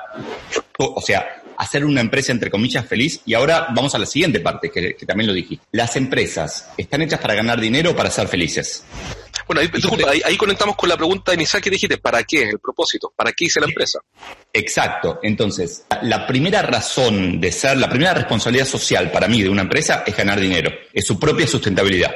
o 0.78 1.00
sea, 1.00 1.42
hacer 1.56 1.84
una 1.84 2.00
empresa 2.00 2.32
entre 2.32 2.50
comillas 2.50 2.86
feliz. 2.86 3.20
Y 3.24 3.34
ahora 3.34 3.68
vamos 3.74 3.94
a 3.94 3.98
la 3.98 4.06
siguiente 4.06 4.40
parte, 4.40 4.70
que, 4.70 4.94
también 5.06 5.28
lo 5.28 5.32
dije. 5.32 5.58
Las 5.72 5.96
empresas 5.96 6.70
están 6.76 7.02
hechas 7.02 7.20
para 7.20 7.34
ganar 7.34 7.60
dinero 7.60 7.92
o 7.92 7.96
para 7.96 8.10
ser 8.10 8.28
felices. 8.28 8.84
Bueno, 9.46 9.60
ahí, 10.08 10.22
ahí, 10.24 10.36
conectamos 10.36 10.76
con 10.76 10.88
la 10.88 10.96
pregunta 10.96 11.34
inicial 11.34 11.62
que 11.62 11.70
dijiste, 11.70 11.98
¿para 11.98 12.22
qué? 12.24 12.48
El 12.48 12.58
propósito, 12.58 13.12
¿para 13.14 13.32
qué 13.32 13.46
hice 13.46 13.60
la 13.60 13.66
empresa? 13.66 14.00
Exacto. 14.52 15.20
Entonces, 15.22 15.84
la 16.02 16.26
primera 16.26 16.62
razón 16.62 17.40
de 17.40 17.52
ser, 17.52 17.76
la 17.76 17.88
primera 17.88 18.14
responsabilidad 18.14 18.66
social 18.66 19.10
para 19.10 19.28
mí 19.28 19.42
de 19.42 19.48
una 19.48 19.62
empresa 19.62 20.04
es 20.06 20.16
ganar 20.16 20.40
dinero, 20.40 20.70
es 20.92 21.06
su 21.06 21.18
propia 21.18 21.46
sustentabilidad. 21.46 22.14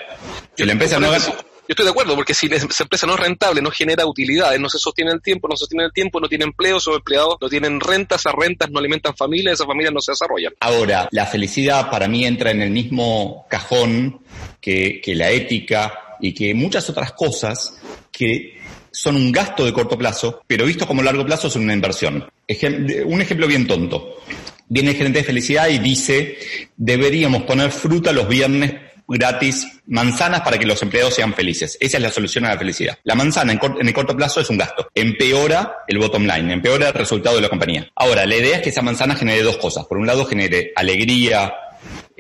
Si 0.57 0.65
la 0.65 0.73
empresa 0.73 0.99
no 0.99 1.11
gana, 1.11 1.25
yo 1.69 1.75
estoy 1.75 1.85
de 1.85 1.91
acuerdo, 1.91 2.15
porque 2.15 2.33
si 2.33 2.47
esa 2.47 2.83
empresa 2.83 3.07
no 3.07 3.13
es 3.13 3.21
rentable, 3.21 3.61
no 3.61 3.71
genera 3.71 4.07
utilidades, 4.07 4.59
no 4.59 4.71
se 4.71 4.79
sostiene 4.79 5.13
el 5.13 5.21
tiempo, 5.21 5.49
no 5.49 5.55
se 5.55 5.61
sostiene 5.61 5.85
el 5.85 5.93
tiempo, 5.93 6.19
no 6.19 6.27
tiene 6.27 6.45
empleo, 6.45 6.81
son 6.81 6.95
empleados 6.95 7.37
no 7.39 7.47
tienen 7.51 7.79
rentas, 7.79 8.21
esas 8.21 8.33
rentas 8.35 8.71
no 8.71 8.79
alimentan 8.79 9.15
familias, 9.15 9.53
esas 9.53 9.67
familias 9.67 9.93
no 9.93 10.01
se 10.01 10.13
desarrollan. 10.13 10.55
Ahora, 10.61 11.11
la 11.11 11.27
felicidad 11.27 11.91
para 11.91 12.09
mí 12.09 12.25
entra 12.25 12.53
en 12.53 12.63
el 12.63 12.71
mismo 12.71 13.47
cajón 13.51 14.23
que, 14.63 15.03
que 15.03 15.15
la 15.15 15.31
ética 15.31 16.08
y 16.21 16.35
que 16.35 16.55
muchas 16.55 16.89
otras 16.91 17.13
cosas 17.13 17.75
que 18.11 18.59
son 18.91 19.17
un 19.17 19.33
gasto 19.33 19.65
de 19.65 19.73
corto 19.73 19.97
plazo, 19.97 20.43
pero 20.47 20.67
visto 20.67 20.87
como 20.87 21.03
largo 21.03 21.25
plazo 21.25 21.49
son 21.51 21.63
una 21.63 21.75
inversión. 21.75 22.29
un 23.07 23.21
ejemplo 23.21 23.47
bien 23.47 23.67
tonto. 23.67 24.17
Viene 24.69 24.91
el 24.91 24.97
gerente 24.97 25.21
de 25.21 25.25
felicidad 25.25 25.69
y 25.69 25.79
dice, 25.79 26.39
deberíamos 26.77 27.45
poner 27.45 27.71
fruta 27.71 28.13
los 28.13 28.29
viernes 28.29 28.75
gratis 29.09 29.67
manzanas 29.87 30.43
para 30.43 30.59
que 30.59 30.67
los 30.67 30.83
empleados 30.83 31.15
sean 31.15 31.33
felices. 31.33 31.79
Esa 31.81 31.97
es 31.97 32.03
la 32.03 32.11
solución 32.11 32.45
a 32.45 32.51
la 32.51 32.59
felicidad. 32.59 32.99
La 33.05 33.15
manzana 33.15 33.53
en, 33.53 33.89
el 33.89 33.95
corto 33.95 34.15
plazo 34.15 34.41
es 34.41 34.51
un 34.51 34.59
gasto. 34.59 34.89
Empeora 34.95 35.79
el 35.87 35.99
bottom 35.99 36.25
line, 36.25 36.53
empeora 36.53 36.89
el 36.89 36.95
resultado 36.95 37.37
de 37.37 37.43
la 37.43 37.49
compañía. 37.49 37.91
Ahora, 37.97 38.27
la 38.27 38.37
idea 38.37 38.57
es 38.57 38.63
que 38.63 38.69
esa 38.69 38.83
manzana 38.83 39.17
genere 39.17 39.43
dos 39.43 39.57
cosas. 39.57 39.87
Por 39.87 39.97
un 39.97 40.07
lado, 40.07 40.27
genere 40.27 40.73
alegría, 40.77 41.55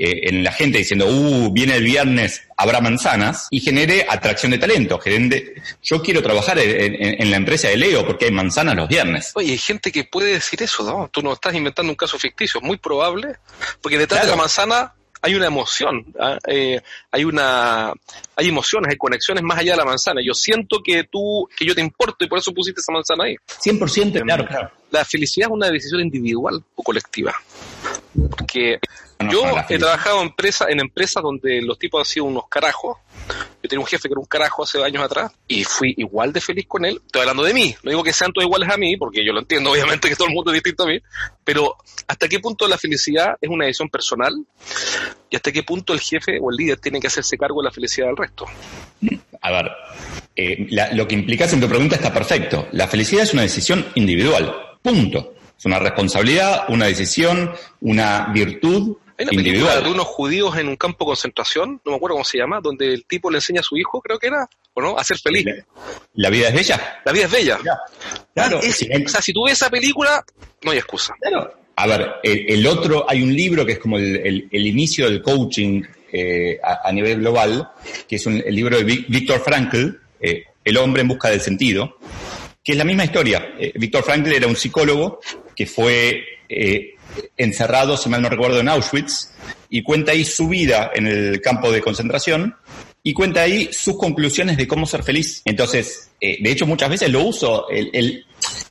eh, 0.01 0.29
en 0.29 0.45
la 0.45 0.53
gente 0.53 0.79
diciendo, 0.79 1.07
uh, 1.09 1.51
viene 1.53 1.75
el 1.75 1.83
viernes, 1.83 2.43
habrá 2.57 2.81
manzanas, 2.81 3.49
y 3.51 3.59
genere 3.59 4.07
atracción 4.09 4.53
de 4.53 4.59
talento. 4.59 5.01
yo 5.83 6.03
quiero 6.03 6.23
trabajar 6.23 6.57
en, 6.61 7.31
la 7.31 7.37
empresa 7.37 7.67
de 7.67 7.77
Leo 7.77 8.07
porque 8.07 8.27
hay 8.27 8.31
manzanas 8.31 8.77
los 8.77 8.89
viernes. 8.89 9.33
Oye, 9.35 9.51
hay 9.51 9.59
gente 9.59 9.91
que 9.91 10.05
puede 10.05 10.35
decir 10.35 10.63
eso, 10.63 10.85
¿no? 10.85 11.09
Tú 11.09 11.21
no 11.21 11.33
estás 11.33 11.53
inventando 11.55 11.91
un 11.91 11.97
caso 11.97 12.17
ficticio, 12.17 12.61
muy 12.61 12.77
probable, 12.77 13.39
porque 13.83 13.99
detrás 13.99 14.23
de 14.23 14.29
la 14.29 14.37
manzana 14.37 14.95
hay 15.21 15.35
una 15.35 15.47
emoción, 15.47 16.07
¿ah? 16.21 16.39
eh, 16.47 16.81
hay 17.11 17.25
una, 17.25 17.93
hay 18.37 18.49
emociones, 18.49 18.91
hay 18.91 18.97
conexiones 18.97 19.43
más 19.43 19.59
allá 19.59 19.73
de 19.73 19.79
la 19.79 19.85
manzana. 19.85 20.21
Yo 20.25 20.33
siento 20.33 20.81
que 20.81 21.09
tú, 21.11 21.49
que 21.57 21.65
yo 21.65 21.75
te 21.75 21.81
importo 21.81 22.25
y 22.25 22.29
por 22.29 22.39
eso 22.39 22.53
pusiste 22.53 22.81
esa 22.81 22.93
manzana 22.93 23.25
ahí. 23.25 23.35
100%, 23.49 24.23
claro, 24.23 24.47
claro. 24.47 24.71
La 24.93 25.05
felicidad 25.05 25.49
es 25.49 25.53
una 25.53 25.71
decisión 25.71 26.03
individual 26.03 26.63
o 26.77 26.83
colectiva. 26.85 27.35
Porque 28.31 28.79
yo 29.31 29.43
he 29.69 29.79
trabajado 29.79 30.21
en, 30.21 30.29
empresa, 30.29 30.67
en 30.69 30.81
empresas 30.81 31.23
donde 31.23 31.61
los 31.63 31.79
tipos 31.79 32.01
han 32.01 32.05
sido 32.05 32.27
unos 32.27 32.49
carajos. 32.49 32.99
Yo 33.63 33.69
tenía 33.69 33.81
un 33.81 33.87
jefe 33.87 34.09
que 34.09 34.13
era 34.13 34.21
un 34.21 34.27
carajo 34.27 34.63
hace 34.63 34.83
años 34.83 35.03
atrás 35.03 35.33
y 35.49 35.65
fui 35.65 35.93
igual 35.97 36.33
de 36.33 36.41
feliz 36.41 36.67
con 36.69 36.85
él. 36.85 37.01
Estoy 37.05 37.23
hablando 37.23 37.43
de 37.43 37.53
mí. 37.53 37.75
No 37.83 37.91
digo 37.91 38.05
que 38.05 38.13
sean 38.13 38.33
todos 38.33 38.47
iguales 38.47 38.69
a 38.71 38.77
mí, 38.77 38.97
porque 38.97 39.25
yo 39.25 39.33
lo 39.33 39.41
entiendo, 39.41 39.71
obviamente, 39.73 40.09
que 40.09 40.15
todo 40.15 40.29
el 40.29 40.35
mundo 40.35 40.53
es 40.53 40.63
distinto 40.63 40.85
a 40.85 40.87
mí. 40.87 41.01
Pero 41.43 41.77
¿hasta 42.07 42.29
qué 42.29 42.39
punto 42.39 42.69
la 42.69 42.79
felicidad 42.79 43.37
es 43.41 43.51
una 43.51 43.65
decisión 43.65 43.89
personal? 43.89 44.35
¿Y 45.31 45.37
hasta 45.37 45.51
qué 45.51 45.65
punto 45.65 45.93
el 45.93 46.01
jefe 46.01 46.39
o 46.41 46.51
el 46.51 46.57
líder 46.57 46.79
tiene 46.79 47.01
que 47.01 47.09
hacerse 47.09 47.37
cargo 47.37 47.61
de 47.61 47.65
la 47.65 47.73
felicidad 47.73 48.07
del 48.07 48.17
resto? 48.17 48.47
A 49.41 49.51
ver, 49.51 49.71
eh, 50.37 50.67
lo 50.93 51.09
que 51.09 51.15
implicas 51.15 51.53
en 51.53 51.61
tu 51.61 51.69
pregunta 51.69 51.97
está 51.97 52.13
perfecto. 52.13 52.69
La 52.73 52.87
felicidad 52.87 53.25
es 53.25 53.33
una 53.33 53.43
decisión 53.43 53.85
individual. 53.97 54.79
Punto. 54.81 55.35
Es 55.59 55.65
una 55.65 55.81
responsabilidad, 55.81 56.67
una 56.69 56.87
decisión, 56.87 57.53
una 57.81 58.31
virtud 58.33 58.97
hay 59.19 59.25
una 59.25 59.43
película 59.43 59.81
de 59.81 59.91
unos 59.91 60.07
judíos 60.07 60.57
en 60.57 60.69
un 60.69 60.77
campo 60.77 61.05
de 61.05 61.09
concentración, 61.09 61.81
no 61.85 61.91
me 61.91 61.97
acuerdo 61.97 62.15
cómo 62.15 62.25
se 62.25 62.39
llama, 62.39 62.61
donde 62.63 62.95
el 62.95 63.05
tipo 63.05 63.31
le 63.31 63.39
enseña 63.39 63.61
a 63.61 63.65
su 63.65 63.77
hijo, 63.77 64.01
creo 64.01 64.17
que 64.19 64.29
era, 64.29 64.49
¿o 64.75 64.81
no? 64.81 64.97
A 64.97 65.03
ser 65.03 65.19
feliz. 65.19 65.45
La, 66.15 66.31
vida 66.31 66.49
es 66.49 66.55
bella. 66.55 67.01
La 67.05 67.11
vida 67.11 67.25
es 67.25 67.31
bella. 67.33 67.59
Claro. 68.33 68.59
o 68.59 69.09
sea, 69.09 69.21
si 69.21 69.33
tú 69.33 69.45
ves 69.45 69.55
esa 69.55 69.71
película, 69.71 70.25
no 70.63 70.71
hay 70.71 70.79
excusa. 70.79 71.15
Claro. 71.21 71.53
A 71.75 71.87
ver, 71.87 72.15
el, 72.23 72.67
otro, 72.67 73.09
hay 73.09 73.23
un 73.23 73.35
libro 73.35 73.67
que 73.67 73.73
es 73.73 73.79
como 73.79 73.99
el, 73.99 74.49
inicio 74.53 75.09
del 75.09 75.21
coaching 75.21 75.83
eh, 76.13 76.59
a, 76.63 76.91
nivel 76.93 77.19
global, 77.19 77.71
que 78.09 78.17
es 78.17 78.27
un, 78.27 78.43
el 78.45 78.55
libro 78.55 78.77
de 78.77 78.85
Víctor 78.85 79.41
Frankl, 79.41 79.97
eh, 80.21 80.45
El 80.65 80.77
hombre 80.77 81.03
en 81.03 81.09
busca 81.09 81.29
del 81.29 81.41
sentido, 81.41 81.99
que 82.63 82.73
es 82.73 82.79
la 82.79 82.85
misma 82.85 83.05
historia. 83.05 83.55
Eh, 83.59 83.73
Víctor 83.77 84.05
Frankl 84.05 84.33
era 84.33 84.47
un 84.47 84.57
psicólogo 84.57 85.21
que 85.57 85.67
fue 85.67 86.25
encerrado, 87.37 87.97
si 87.97 88.09
mal 88.09 88.23
no 88.23 88.29
recuerdo, 88.29 88.61
en 88.61 88.69
Auschwitz, 88.69 89.31
y 89.71 89.83
cuenta 89.83 90.13
ahí 90.13 90.25
su 90.25 90.49
vida 90.49 90.91
en 90.95 91.07
el 91.07 91.41
campo 91.41 91.71
de 91.71 91.81
concentración 91.81 92.57
y 93.03 93.13
cuenta 93.13 93.43
ahí 93.43 93.71
sus 93.73 93.97
conclusiones 93.97 94.57
de 94.57 94.67
cómo 94.67 94.87
ser 94.87 95.03
feliz. 95.03 95.43
Entonces, 95.45 96.11
eh, 96.21 96.39
de 96.41 96.51
hecho, 96.51 96.67
muchas 96.67 96.91
veces 96.91 97.11
lo 97.11 97.23
uso. 97.23 97.69
El, 97.71 98.27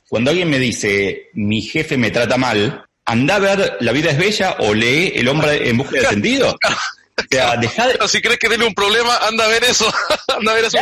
cuando 0.08 0.30
alguien 0.30 0.50
me 0.50 0.58
dice, 0.58 1.28
mi 1.34 1.62
jefe 1.62 1.96
me 1.96 2.10
trata 2.10 2.36
mal, 2.36 2.84
anda 3.04 3.36
a 3.36 3.38
ver 3.38 3.76
La 3.80 3.92
vida 3.92 4.10
es 4.10 4.18
bella 4.18 4.56
o 4.60 4.74
lee 4.74 5.12
El 5.14 5.28
hombre 5.28 5.68
en 5.68 5.78
busca 5.78 5.98
de 6.00 6.06
sentido. 6.06 6.50
O 6.50 7.22
sea, 7.30 7.56
deja 7.60 7.88
de... 7.88 7.98
Si 8.08 8.20
crees 8.20 8.38
que 8.38 8.48
tiene 8.48 8.66
un 8.66 8.74
problema, 8.74 9.16
anda 9.18 9.44
a 9.44 9.48
ver 9.48 9.64
eso. 9.64 9.90
anda 10.28 10.52
a 10.52 10.54
ver 10.54 10.64
eso 10.66 10.78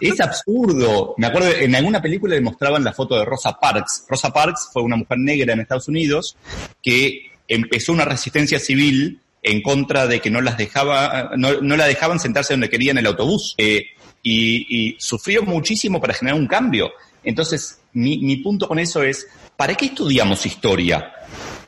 Es 0.00 0.20
absurdo. 0.20 1.14
Me 1.16 1.26
acuerdo, 1.26 1.50
en 1.50 1.74
alguna 1.74 2.00
película 2.00 2.34
le 2.34 2.40
mostraban 2.40 2.84
la 2.84 2.92
foto 2.92 3.18
de 3.18 3.24
Rosa 3.24 3.58
Parks. 3.58 4.04
Rosa 4.08 4.32
Parks 4.32 4.70
fue 4.72 4.82
una 4.82 4.96
mujer 4.96 5.18
negra 5.18 5.52
en 5.52 5.60
Estados 5.60 5.88
Unidos 5.88 6.36
que 6.82 7.30
empezó 7.48 7.92
una 7.92 8.04
resistencia 8.04 8.58
civil 8.58 9.20
en 9.42 9.62
contra 9.62 10.06
de 10.06 10.20
que 10.20 10.30
no 10.30 10.40
las 10.40 10.56
dejaba, 10.56 11.32
no, 11.36 11.60
la 11.60 11.86
dejaban 11.86 12.20
sentarse 12.20 12.52
donde 12.52 12.68
querían 12.68 12.98
en 12.98 13.04
el 13.04 13.06
autobús. 13.06 13.54
Eh, 13.58 13.86
y, 14.22 14.96
sufrió 14.98 15.42
muchísimo 15.42 16.00
para 16.00 16.14
generar 16.14 16.38
un 16.38 16.46
cambio. 16.46 16.92
Entonces, 17.24 17.80
mi, 17.92 18.36
punto 18.36 18.68
con 18.68 18.78
eso 18.78 19.02
es, 19.02 19.26
¿para 19.56 19.74
qué 19.74 19.86
estudiamos 19.86 20.44
historia? 20.46 21.12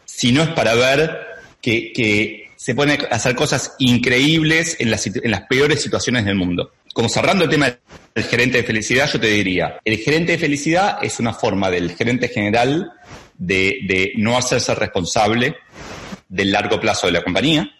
Si 0.04 0.32
no 0.32 0.42
es 0.42 0.50
para 0.50 0.74
ver 0.74 1.18
que, 1.60 1.92
que 1.92 2.42
se 2.62 2.76
pueden 2.76 2.96
hacer 3.10 3.34
cosas 3.34 3.74
increíbles 3.80 4.76
en 4.78 4.90
las, 4.90 5.06
en 5.06 5.30
las 5.30 5.42
peores 5.48 5.82
situaciones 5.82 6.24
del 6.24 6.36
mundo. 6.36 6.70
Como 6.92 7.08
cerrando 7.08 7.44
el 7.44 7.50
tema 7.50 7.74
del 8.14 8.24
gerente 8.24 8.58
de 8.58 8.64
felicidad, 8.64 9.10
yo 9.10 9.20
te 9.20 9.28
diría, 9.28 9.80
el 9.84 9.98
gerente 9.98 10.32
de 10.32 10.38
felicidad 10.38 10.98
es 11.02 11.18
una 11.18 11.32
forma 11.32 11.70
del 11.70 11.94
gerente 11.94 12.28
general 12.28 12.92
de, 13.36 13.78
de 13.86 14.12
no 14.16 14.36
hacerse 14.36 14.74
responsable 14.74 15.56
del 16.28 16.52
largo 16.52 16.78
plazo 16.80 17.06
de 17.06 17.12
la 17.14 17.22
compañía, 17.22 17.70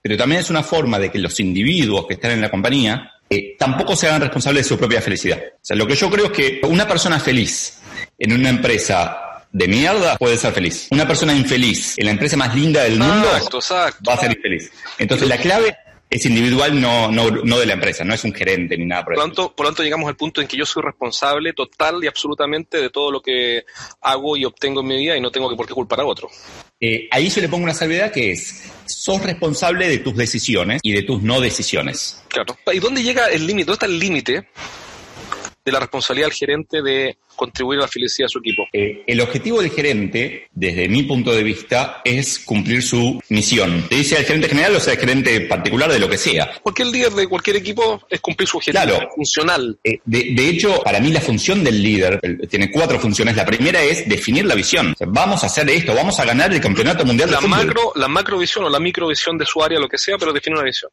pero 0.00 0.16
también 0.16 0.40
es 0.40 0.50
una 0.50 0.62
forma 0.62 0.98
de 0.98 1.10
que 1.10 1.18
los 1.18 1.40
individuos 1.40 2.06
que 2.06 2.14
están 2.14 2.30
en 2.32 2.40
la 2.40 2.50
compañía 2.50 3.12
eh, 3.28 3.56
tampoco 3.58 3.96
se 3.96 4.06
hagan 4.06 4.20
responsables 4.20 4.64
de 4.64 4.68
su 4.68 4.78
propia 4.78 5.00
felicidad. 5.00 5.38
O 5.54 5.58
sea, 5.60 5.76
lo 5.76 5.86
que 5.86 5.96
yo 5.96 6.08
creo 6.08 6.26
es 6.26 6.30
que 6.32 6.60
una 6.62 6.86
persona 6.86 7.18
feliz 7.18 7.80
en 8.16 8.32
una 8.32 8.50
empresa 8.50 9.18
de 9.50 9.68
mierda 9.68 10.16
puede 10.16 10.36
ser 10.36 10.52
feliz. 10.52 10.88
Una 10.90 11.06
persona 11.06 11.34
infeliz 11.34 11.94
en 11.98 12.06
la 12.06 12.12
empresa 12.12 12.36
más 12.36 12.54
linda 12.54 12.84
del 12.84 12.98
mundo 12.98 13.28
va 14.08 14.12
a 14.12 14.16
ser 14.16 14.30
infeliz. 14.30 14.70
Entonces 14.98 15.28
la 15.28 15.38
clave 15.38 15.76
es 16.08 16.24
individual, 16.24 16.80
no, 16.80 17.10
no, 17.10 17.30
no 17.30 17.58
de 17.58 17.66
la 17.66 17.74
empresa, 17.74 18.04
no 18.04 18.14
es 18.14 18.22
un 18.24 18.32
gerente 18.32 18.76
ni 18.76 18.86
nada 18.86 19.04
por, 19.04 19.14
por 19.14 19.24
tanto, 19.24 19.54
por 19.54 19.66
lo 19.66 19.70
tanto, 19.70 19.82
llegamos 19.82 20.08
al 20.08 20.16
punto 20.16 20.40
en 20.40 20.46
que 20.46 20.56
yo 20.56 20.64
soy 20.64 20.82
responsable 20.82 21.52
total 21.52 22.02
y 22.02 22.06
absolutamente 22.06 22.80
de 22.80 22.90
todo 22.90 23.10
lo 23.10 23.20
que 23.20 23.64
hago 24.02 24.36
y 24.36 24.44
obtengo 24.44 24.80
en 24.80 24.86
mi 24.86 24.98
vida 24.98 25.16
y 25.16 25.20
no 25.20 25.30
tengo 25.30 25.50
que 25.50 25.56
por 25.56 25.66
qué 25.66 25.74
culpar 25.74 26.00
a 26.00 26.06
otro. 26.06 26.28
Eh, 26.80 27.08
ahí 27.10 27.28
yo 27.28 27.40
le 27.40 27.48
pongo 27.48 27.64
una 27.64 27.74
salvedad 27.74 28.12
que 28.12 28.32
es, 28.32 28.70
sos 28.86 29.22
responsable 29.22 29.88
de 29.88 29.98
tus 29.98 30.14
decisiones 30.14 30.80
y 30.82 30.92
de 30.92 31.02
tus 31.02 31.22
no 31.22 31.40
decisiones. 31.40 32.22
Claro. 32.28 32.56
¿Y 32.72 32.78
dónde 32.78 33.02
llega 33.02 33.26
el 33.26 33.46
límite? 33.46 33.66
¿Dónde 33.66 33.74
está 33.74 33.86
el 33.86 33.98
límite 33.98 34.48
de 35.64 35.72
la 35.72 35.80
responsabilidad 35.80 36.28
del 36.28 36.36
gerente 36.36 36.82
de 36.82 37.18
contribuir 37.36 37.78
a 37.78 37.82
la 37.82 37.88
felicidad 37.88 38.26
de 38.26 38.30
su 38.30 38.38
equipo? 38.38 38.64
Eh, 38.72 39.04
el 39.06 39.20
objetivo 39.20 39.60
del 39.60 39.70
gerente, 39.70 40.48
desde 40.52 40.88
mi 40.88 41.02
punto 41.04 41.32
de 41.32 41.42
vista, 41.42 42.02
es 42.04 42.38
cumplir 42.40 42.82
su 42.82 43.20
misión. 43.28 43.86
Te 43.88 43.96
dice 43.96 44.18
el 44.18 44.24
gerente 44.24 44.48
general 44.48 44.76
o 44.76 44.80
sea 44.80 44.94
el 44.94 44.98
gerente 44.98 45.40
particular 45.42 45.92
de 45.92 45.98
lo 45.98 46.08
que 46.08 46.18
sea. 46.18 46.50
Cualquier 46.62 46.88
líder 46.88 47.12
de 47.12 47.26
cualquier 47.28 47.56
equipo 47.56 48.02
es 48.08 48.20
cumplir 48.20 48.48
su 48.48 48.56
objetivo 48.56 48.82
claro, 48.82 49.08
funcional. 49.14 49.78
Eh, 49.84 49.98
de, 50.04 50.48
hecho, 50.48 50.82
para 50.82 51.00
mí 51.00 51.12
la 51.12 51.20
función 51.20 51.62
del 51.62 51.82
líder 51.82 52.20
tiene 52.48 52.70
cuatro 52.70 52.98
funciones. 52.98 53.36
La 53.36 53.44
primera 53.44 53.82
es 53.82 54.08
definir 54.08 54.46
la 54.46 54.54
visión. 54.54 54.94
vamos 55.06 55.42
a 55.44 55.46
hacer 55.46 55.68
esto, 55.70 55.94
vamos 55.94 56.18
a 56.18 56.24
ganar 56.24 56.52
el 56.52 56.60
campeonato 56.60 57.04
mundial 57.04 57.30
la 57.30 57.36
de 57.36 57.42
fútbol. 57.42 57.66
macro, 57.66 57.92
La 57.96 58.08
macrovisión 58.08 58.64
o 58.64 58.70
la 58.70 58.80
microvisión 58.80 59.38
de 59.38 59.44
su 59.44 59.62
área, 59.62 59.78
lo 59.78 59.88
que 59.88 59.98
sea, 59.98 60.16
pero 60.18 60.32
definir 60.32 60.58
una 60.58 60.64
visión. 60.64 60.90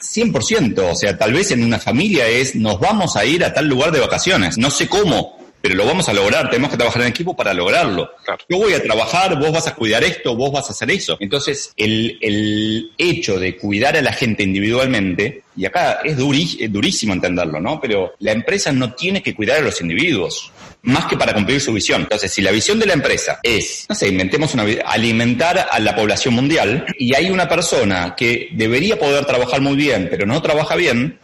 100%. 0.00 0.92
O 0.92 0.94
sea, 0.94 1.16
tal 1.16 1.32
vez 1.32 1.50
en 1.50 1.64
una 1.64 1.78
familia 1.78 2.26
es 2.28 2.54
nos 2.54 2.78
vamos 2.80 3.16
a 3.16 3.24
ir 3.24 3.44
a 3.44 3.52
tal 3.52 3.66
lugar 3.66 3.90
de 3.92 4.00
vacaciones. 4.00 4.58
No 4.58 4.70
sé 4.70 4.88
cómo, 4.88 5.37
pero 5.60 5.74
lo 5.74 5.84
vamos 5.84 6.08
a 6.08 6.12
lograr, 6.12 6.50
tenemos 6.50 6.70
que 6.70 6.76
trabajar 6.76 7.02
en 7.02 7.08
equipo 7.08 7.34
para 7.34 7.52
lograrlo. 7.52 8.10
Yo 8.48 8.58
voy 8.58 8.74
a 8.74 8.82
trabajar, 8.82 9.38
vos 9.38 9.52
vas 9.52 9.66
a 9.66 9.74
cuidar 9.74 10.04
esto, 10.04 10.36
vos 10.36 10.52
vas 10.52 10.68
a 10.68 10.72
hacer 10.72 10.90
eso. 10.90 11.16
Entonces, 11.20 11.72
el, 11.76 12.18
el 12.20 12.92
hecho 12.96 13.38
de 13.38 13.56
cuidar 13.56 13.96
a 13.96 14.02
la 14.02 14.12
gente 14.12 14.42
individualmente, 14.42 15.42
y 15.56 15.66
acá 15.66 16.00
es, 16.04 16.16
durísimo 16.16 17.12
entenderlo, 17.12 17.60
¿no? 17.60 17.80
Pero 17.80 18.14
la 18.20 18.32
empresa 18.32 18.72
no 18.72 18.94
tiene 18.94 19.22
que 19.22 19.34
cuidar 19.34 19.58
a 19.58 19.62
los 19.62 19.80
individuos, 19.80 20.52
más 20.82 21.06
que 21.06 21.16
para 21.16 21.34
cumplir 21.34 21.60
su 21.60 21.72
visión. 21.72 22.02
Entonces, 22.02 22.32
si 22.32 22.40
la 22.40 22.52
visión 22.52 22.78
de 22.78 22.86
la 22.86 22.92
empresa 22.92 23.40
es, 23.42 23.86
no 23.88 23.94
sé, 23.94 24.08
inventemos 24.08 24.54
una 24.54 24.64
alimentar 24.86 25.68
a 25.70 25.78
la 25.80 25.96
población 25.96 26.34
mundial, 26.34 26.86
y 26.98 27.14
hay 27.14 27.30
una 27.30 27.48
persona 27.48 28.14
que 28.16 28.50
debería 28.52 28.98
poder 28.98 29.24
trabajar 29.24 29.60
muy 29.60 29.74
bien, 29.74 30.06
pero 30.08 30.24
no 30.24 30.40
trabaja 30.40 30.76
bien, 30.76 31.18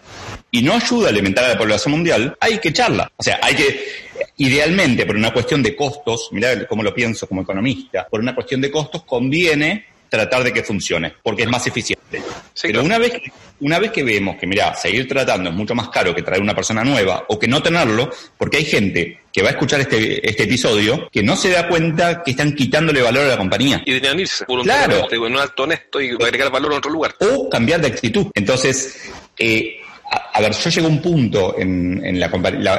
y 0.50 0.62
no 0.62 0.74
ayuda 0.74 1.08
a 1.08 1.10
alimentar 1.10 1.44
a 1.44 1.48
la 1.48 1.58
población 1.58 1.92
mundial, 1.92 2.36
hay 2.40 2.58
que 2.58 2.68
echarla. 2.68 3.10
O 3.16 3.22
sea, 3.22 3.40
hay 3.42 3.54
que, 3.54 3.84
idealmente, 4.36 5.06
por 5.06 5.16
una 5.16 5.32
cuestión 5.32 5.62
de 5.62 5.76
costos, 5.76 6.28
mirá 6.32 6.66
cómo 6.66 6.82
lo 6.82 6.94
pienso 6.94 7.26
como 7.26 7.42
economista, 7.42 8.06
por 8.08 8.20
una 8.20 8.34
cuestión 8.34 8.60
de 8.60 8.70
costos 8.70 9.04
conviene 9.04 9.86
tratar 10.08 10.44
de 10.44 10.52
que 10.52 10.62
funcione, 10.62 11.12
porque 11.22 11.42
es 11.42 11.48
más 11.48 11.66
eficiente. 11.66 12.22
Pero 12.62 12.82
una 12.82 12.98
vez, 12.98 13.14
una 13.60 13.78
vez 13.80 13.90
que 13.90 14.04
vemos 14.04 14.36
que, 14.36 14.46
mira, 14.46 14.74
seguir 14.74 15.08
tratando 15.08 15.50
es 15.50 15.56
mucho 15.56 15.74
más 15.74 15.88
caro 15.88 16.14
que 16.14 16.22
traer 16.22 16.40
una 16.40 16.54
persona 16.54 16.84
nueva 16.84 17.24
o 17.28 17.38
que 17.38 17.48
no 17.48 17.60
tenerlo, 17.62 18.10
porque 18.38 18.58
hay 18.58 18.64
gente 18.64 19.22
que 19.32 19.42
va 19.42 19.48
a 19.48 19.52
escuchar 19.52 19.80
este, 19.80 20.28
este 20.28 20.44
episodio 20.44 21.08
que 21.10 21.22
no 21.22 21.34
se 21.34 21.50
da 21.50 21.66
cuenta 21.66 22.22
que 22.22 22.30
están 22.30 22.54
quitándole 22.54 23.02
valor 23.02 23.24
a 23.24 23.28
la 23.28 23.36
compañía. 23.36 23.82
Y 23.84 23.92
deberían 23.92 24.20
irse 24.20 24.44
claro. 24.44 25.08
en 25.10 25.22
un 25.22 25.36
honesto 25.58 26.00
y 26.00 26.10
agregar 26.10 26.52
valor 26.52 26.72
en 26.72 26.78
otro 26.78 26.92
lugar. 26.92 27.16
O 27.18 27.48
cambiar 27.50 27.80
de 27.80 27.88
actitud. 27.88 28.28
Entonces, 28.34 29.10
eh, 29.36 29.80
a, 30.32 30.40
ver, 30.40 30.52
yo 30.52 30.70
llegué 30.70 30.86
a 30.86 30.90
un 30.90 31.02
punto 31.02 31.54
en, 31.58 32.04
en 32.04 32.20
la, 32.20 32.30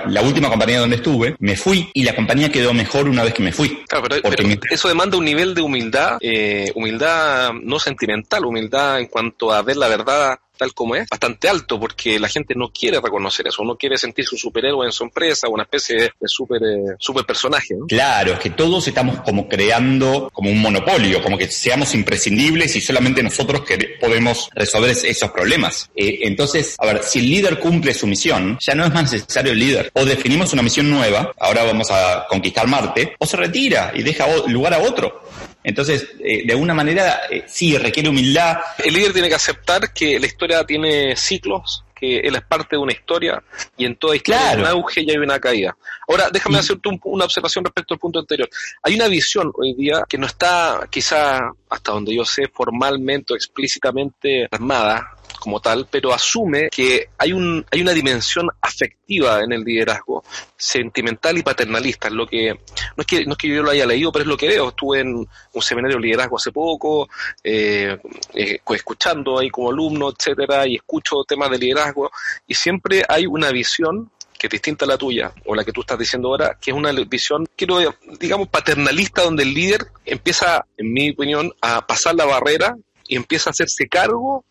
la, 0.08 0.22
última 0.22 0.50
compañía 0.50 0.80
donde 0.80 0.98
estuve, 0.98 1.36
me 1.40 1.56
fui 1.56 1.90
y 1.94 2.04
la 2.04 2.16
compañía 2.16 2.52
quedó 2.52 2.74
mejor 2.74 3.08
una 3.08 3.24
vez 3.24 3.34
que 3.34 3.44
me 3.44 3.52
fui. 3.52 3.84
Claro, 3.88 4.08
pero, 4.10 4.48
eso 4.70 4.88
demanda 4.88 5.18
un 5.18 5.26
nivel 5.26 5.54
de 5.54 5.62
humildad, 5.62 6.18
eh, 6.22 6.72
humildad 6.76 7.54
no 7.62 7.80
sentimental, 7.80 8.46
humildad 8.46 9.00
en 9.00 9.08
cuanto 9.08 9.52
a 9.52 9.62
ver 9.62 9.78
la 9.78 9.88
verdad 9.88 10.40
tal 10.58 10.74
como 10.74 10.96
es, 10.96 11.08
bastante 11.10 11.50
alto, 11.50 11.80
porque 11.80 12.20
la 12.20 12.28
gente 12.28 12.54
no 12.56 12.70
quiere 12.70 13.00
reconocer 13.00 13.48
eso, 13.48 13.64
no 13.64 13.76
quiere 13.76 13.98
sentirse 13.98 14.36
un 14.36 14.40
superhéroe 14.40 14.86
en 14.86 14.92
su 14.92 15.04
empresa, 15.04 15.48
una 15.50 15.64
especie 15.64 16.12
de 16.20 16.28
super, 16.28 16.62
eh, 16.64 16.96
super 17.00 17.26
personaje. 17.26 17.76
Claro, 17.88 18.34
es 18.34 18.40
que 18.40 18.50
todos 18.52 18.88
estamos 18.88 19.22
como 19.22 19.48
creando 19.48 20.30
como 20.34 20.50
un 20.50 20.62
monopolio, 20.62 21.22
como 21.22 21.38
que 21.38 21.50
seamos 21.50 21.94
imprescindibles 21.94 22.76
y 22.76 22.82
solamente 22.82 23.22
nosotros 23.24 23.62
que 23.62 23.98
podemos 24.00 24.50
resolver 24.54 24.92
esos 24.92 25.32
problemas. 25.32 25.90
Eh, 25.96 26.20
entonces, 26.24 26.76
a 26.80 26.86
ver, 26.86 27.04
si 27.04 27.20
el 27.20 27.30
líder 27.30 27.60
cumple 27.60 27.94
su 27.94 28.08
misión, 28.08 28.58
ya 28.60 28.76
no 28.76 28.86
es 28.86 28.94
más 28.94 29.12
necesario 29.12 29.52
el 29.52 29.60
líder. 29.60 29.92
O 29.94 30.06
definimos 30.06 30.54
una 30.54 30.62
misión 30.62 30.90
nueva, 30.90 31.34
ahora 31.40 31.64
vamos 31.64 31.90
a 31.92 32.26
conquistar 32.30 32.68
Marte, 32.68 33.16
o 33.20 33.26
se 33.26 33.38
retira 33.38 33.92
y 33.96 34.04
deja 34.04 34.26
lugar 34.48 34.74
a 34.74 34.80
otro. 34.80 35.24
Entonces, 35.66 36.08
eh, 36.20 36.46
de 36.46 36.54
alguna 36.54 36.76
manera, 36.76 37.22
eh, 37.28 37.44
sí, 37.48 37.76
requiere 37.76 38.08
humildad. 38.08 38.60
El 38.78 38.94
líder 38.94 39.14
tiene 39.14 39.30
que 39.30 39.36
aceptar 39.36 39.92
que 39.92 40.20
la 40.20 40.28
historia 40.28 40.64
tiene 40.64 41.16
ciclos, 41.16 41.84
que 41.96 42.20
él 42.20 42.36
es 42.36 42.44
parte 42.44 42.76
de 42.76 42.84
una 42.84 42.94
historia 42.94 43.42
y 43.76 43.86
en 43.86 43.96
toda 43.96 44.16
historia 44.16 44.52
hay 44.52 44.60
un 44.60 44.68
auge 44.68 45.02
y 45.02 45.10
hay 45.10 45.18
una 45.18 45.40
caída. 45.40 45.76
Ahora, 46.08 46.30
déjame 46.32 46.60
hacerte 46.60 46.88
una 47.06 47.26
observación 47.26 47.66
respecto 47.66 47.96
al 47.96 48.00
punto 48.00 48.20
anterior. 48.20 48.48
Hay 48.84 48.94
una 48.94 49.08
visión 49.08 49.52
hoy 49.56 49.74
día 49.74 50.04
que 50.08 50.20
no 50.20 50.28
está, 50.28 50.88
quizá, 50.92 51.50
hasta 51.68 51.92
donde 51.94 52.16
yo 52.16 52.26
sé, 52.26 52.48
formalmente 52.48 53.34
o 53.34 53.36
explícitamente 53.36 54.48
armada 54.52 55.15
como 55.46 55.60
tal, 55.60 55.88
pero 55.92 56.12
asume 56.12 56.70
que 56.72 57.10
hay, 57.20 57.32
un, 57.32 57.64
hay 57.72 57.82
una 57.82 57.92
dimensión 57.92 58.50
afectiva 58.60 59.44
en 59.44 59.52
el 59.54 59.64
liderazgo, 59.64 60.24
sentimental 60.58 61.38
y 61.38 61.44
paternalista. 61.44 62.10
lo 62.10 62.26
que, 62.26 62.52
no, 62.52 63.02
es 63.02 63.06
que, 63.06 63.26
no 63.26 63.34
es 63.34 63.38
que 63.38 63.48
yo 63.48 63.62
lo 63.62 63.70
haya 63.70 63.86
leído, 63.86 64.12
pero 64.12 64.24
es 64.24 64.28
lo 64.28 64.38
que 64.38 64.48
veo. 64.48 64.70
Estuve 64.70 65.02
en 65.02 65.28
un 65.54 65.62
seminario 65.62 65.98
de 65.98 66.02
liderazgo 66.02 66.38
hace 66.38 66.52
poco, 66.52 67.08
eh, 67.44 67.96
eh, 68.34 68.60
escuchando 68.72 69.38
ahí 69.38 69.52
como 69.52 69.70
alumno, 69.70 70.10
etcétera, 70.10 70.68
y 70.68 70.78
escucho 70.78 71.24
temas 71.28 71.52
de 71.52 71.60
liderazgo, 71.60 72.10
y 72.48 72.56
siempre 72.56 73.04
hay 73.08 73.28
una 73.28 73.52
visión 73.52 74.10
que 74.40 74.48
es 74.48 74.52
distinta 74.52 74.86
a 74.86 74.88
la 74.88 74.98
tuya, 74.98 75.32
o 75.46 75.54
la 75.54 75.64
que 75.64 75.72
tú 75.72 75.82
estás 75.82 76.00
diciendo 76.00 76.30
ahora, 76.30 76.58
que 76.60 76.72
es 76.72 76.76
una 76.76 76.92
visión, 76.92 77.46
quiero, 77.56 77.78
digamos, 78.20 78.48
paternalista, 78.50 79.22
donde 79.22 79.44
el 79.44 79.54
líder 79.54 79.92
empieza, 80.06 80.66
en 80.76 80.92
mi 80.92 81.12
opinión, 81.12 81.54
a 81.62 81.86
pasar 81.86 82.16
la 82.16 82.26
barrera 82.26 82.76
y 83.08 83.16
empieza 83.16 83.50
a 83.50 83.52
hacerse 83.52 83.88
cargo 83.88 84.44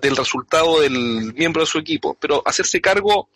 del 0.00 0.16
resultado 0.16 0.80
del 0.80 1.32
miembro 1.34 1.62
de 1.62 1.66
su 1.66 1.78
equipo, 1.78 2.16
pero 2.20 2.42
hacerse 2.44 2.80
cargo 2.80 3.28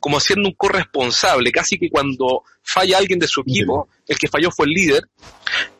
como 0.00 0.20
siendo 0.20 0.48
un 0.48 0.54
corresponsable, 0.54 1.52
casi 1.52 1.78
que 1.78 1.90
cuando 1.90 2.44
falla 2.62 2.98
alguien 2.98 3.18
de 3.18 3.28
su 3.28 3.40
equipo, 3.42 3.88
el 4.06 4.18
que 4.18 4.28
falló 4.28 4.50
fue 4.50 4.66
el 4.66 4.72
líder, 4.72 5.04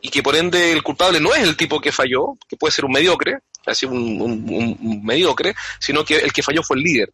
y 0.01 0.09
que 0.09 0.21
por 0.21 0.35
ende 0.35 0.71
el 0.71 0.83
culpable 0.83 1.19
no 1.19 1.33
es 1.33 1.43
el 1.43 1.57
tipo 1.57 1.79
que 1.79 1.91
falló, 1.91 2.37
que 2.47 2.57
puede 2.57 2.71
ser 2.71 2.85
un 2.85 2.91
mediocre, 2.91 3.39
así 3.65 3.85
un, 3.85 4.21
un, 4.21 5.01
mediocre, 5.03 5.55
sino 5.79 6.03
que 6.03 6.17
el 6.17 6.33
que 6.33 6.43
falló 6.43 6.61
fue 6.63 6.77
el 6.77 6.83
líder. 6.83 7.13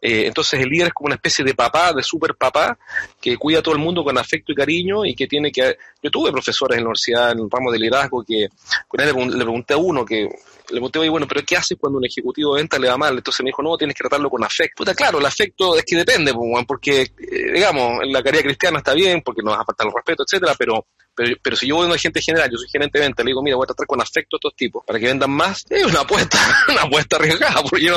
Eh, 0.00 0.26
entonces 0.26 0.60
el 0.60 0.68
líder 0.68 0.88
es 0.88 0.92
como 0.92 1.06
una 1.06 1.14
especie 1.14 1.44
de 1.44 1.54
papá, 1.54 1.92
de 1.92 2.02
super 2.02 2.34
papá, 2.34 2.76
que 3.20 3.36
cuida 3.36 3.60
a 3.60 3.62
todo 3.62 3.74
el 3.74 3.80
mundo 3.80 4.02
con 4.02 4.18
afecto 4.18 4.52
y 4.52 4.56
cariño 4.56 5.04
y 5.04 5.14
que 5.14 5.26
tiene 5.26 5.50
que... 5.52 5.76
Yo 6.02 6.10
tuve 6.10 6.32
profesores 6.32 6.76
en 6.76 6.84
la 6.84 6.88
universidad 6.88 7.32
en 7.32 7.38
el 7.40 7.50
ramo 7.50 7.70
de 7.70 7.78
liderazgo 7.78 8.24
que 8.24 8.48
con 8.88 9.00
él 9.00 9.06
le 9.06 9.44
pregunté 9.44 9.74
a 9.74 9.78
uno 9.78 10.04
que 10.04 10.28
le 10.68 10.74
pregunté, 10.76 11.08
bueno, 11.08 11.26
pero 11.28 11.42
¿qué 11.44 11.56
haces 11.56 11.76
cuando 11.78 11.98
un 11.98 12.06
ejecutivo 12.06 12.54
de 12.54 12.62
venta 12.62 12.78
le 12.78 12.88
va 12.88 12.96
mal? 12.96 13.16
Entonces 13.16 13.42
me 13.42 13.48
dijo, 13.48 13.62
no, 13.62 13.76
tienes 13.76 13.94
que 13.94 14.02
tratarlo 14.02 14.30
con 14.30 14.42
afecto. 14.42 14.76
Puta, 14.78 14.94
claro, 14.94 15.18
el 15.18 15.26
afecto 15.26 15.76
es 15.76 15.84
que 15.84 15.96
depende, 15.96 16.32
porque, 16.66 17.02
eh, 17.02 17.52
digamos, 17.52 18.02
en 18.02 18.12
la 18.12 18.22
carrera 18.22 18.44
cristiana 18.44 18.78
está 18.78 18.94
bien, 18.94 19.22
porque 19.22 19.42
nos 19.42 19.54
va 19.54 19.60
a 19.60 19.64
faltar 19.64 19.86
el 19.86 19.92
respeto, 19.94 20.24
etcétera, 20.26 20.54
pero, 20.58 20.86
pero, 21.14 21.36
pero 21.42 21.56
si 21.56 21.68
yo 21.68 21.76
voy 21.76 21.84
a 21.84 21.88
una 21.88 21.98
gente 21.98 22.20
general, 22.20 22.50
yo 22.50 22.56
soy 22.56 22.68
gerente 22.68 22.98
de 22.98 23.04
venta, 23.04 23.22
le 23.22 23.28
digo, 23.28 23.42
mira, 23.42 23.56
voy 23.56 23.64
a 23.64 23.68
tratar 23.68 23.86
con 23.86 24.00
afecto 24.00 24.36
a 24.36 24.38
estos 24.38 24.56
tipos 24.56 24.84
para 24.86 24.98
que 24.98 25.06
vendan 25.06 25.30
más, 25.30 25.64
es 25.70 25.84
una 25.84 26.00
apuesta, 26.00 26.38
una 26.68 26.82
apuesta 26.82 27.16
arriesgada, 27.16 27.62
porque 27.62 27.84
yo... 27.84 27.96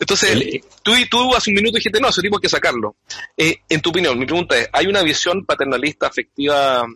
Entonces, 0.00 0.60
tú, 0.82 0.92
tú 1.10 1.34
hace 1.34 1.50
un 1.50 1.56
minuto 1.56 1.76
dijiste, 1.76 2.00
no, 2.00 2.08
ese 2.08 2.22
tipo 2.22 2.36
hay 2.36 2.42
que 2.42 2.48
sacarlo. 2.48 2.96
Eh, 3.36 3.56
en 3.68 3.80
tu 3.80 3.90
opinión, 3.90 4.18
mi 4.18 4.26
pregunta 4.26 4.56
es, 4.56 4.68
¿hay 4.72 4.86
una 4.86 5.02
visión 5.02 5.44
paternalista, 5.44 6.06
afectiva, 6.06 6.86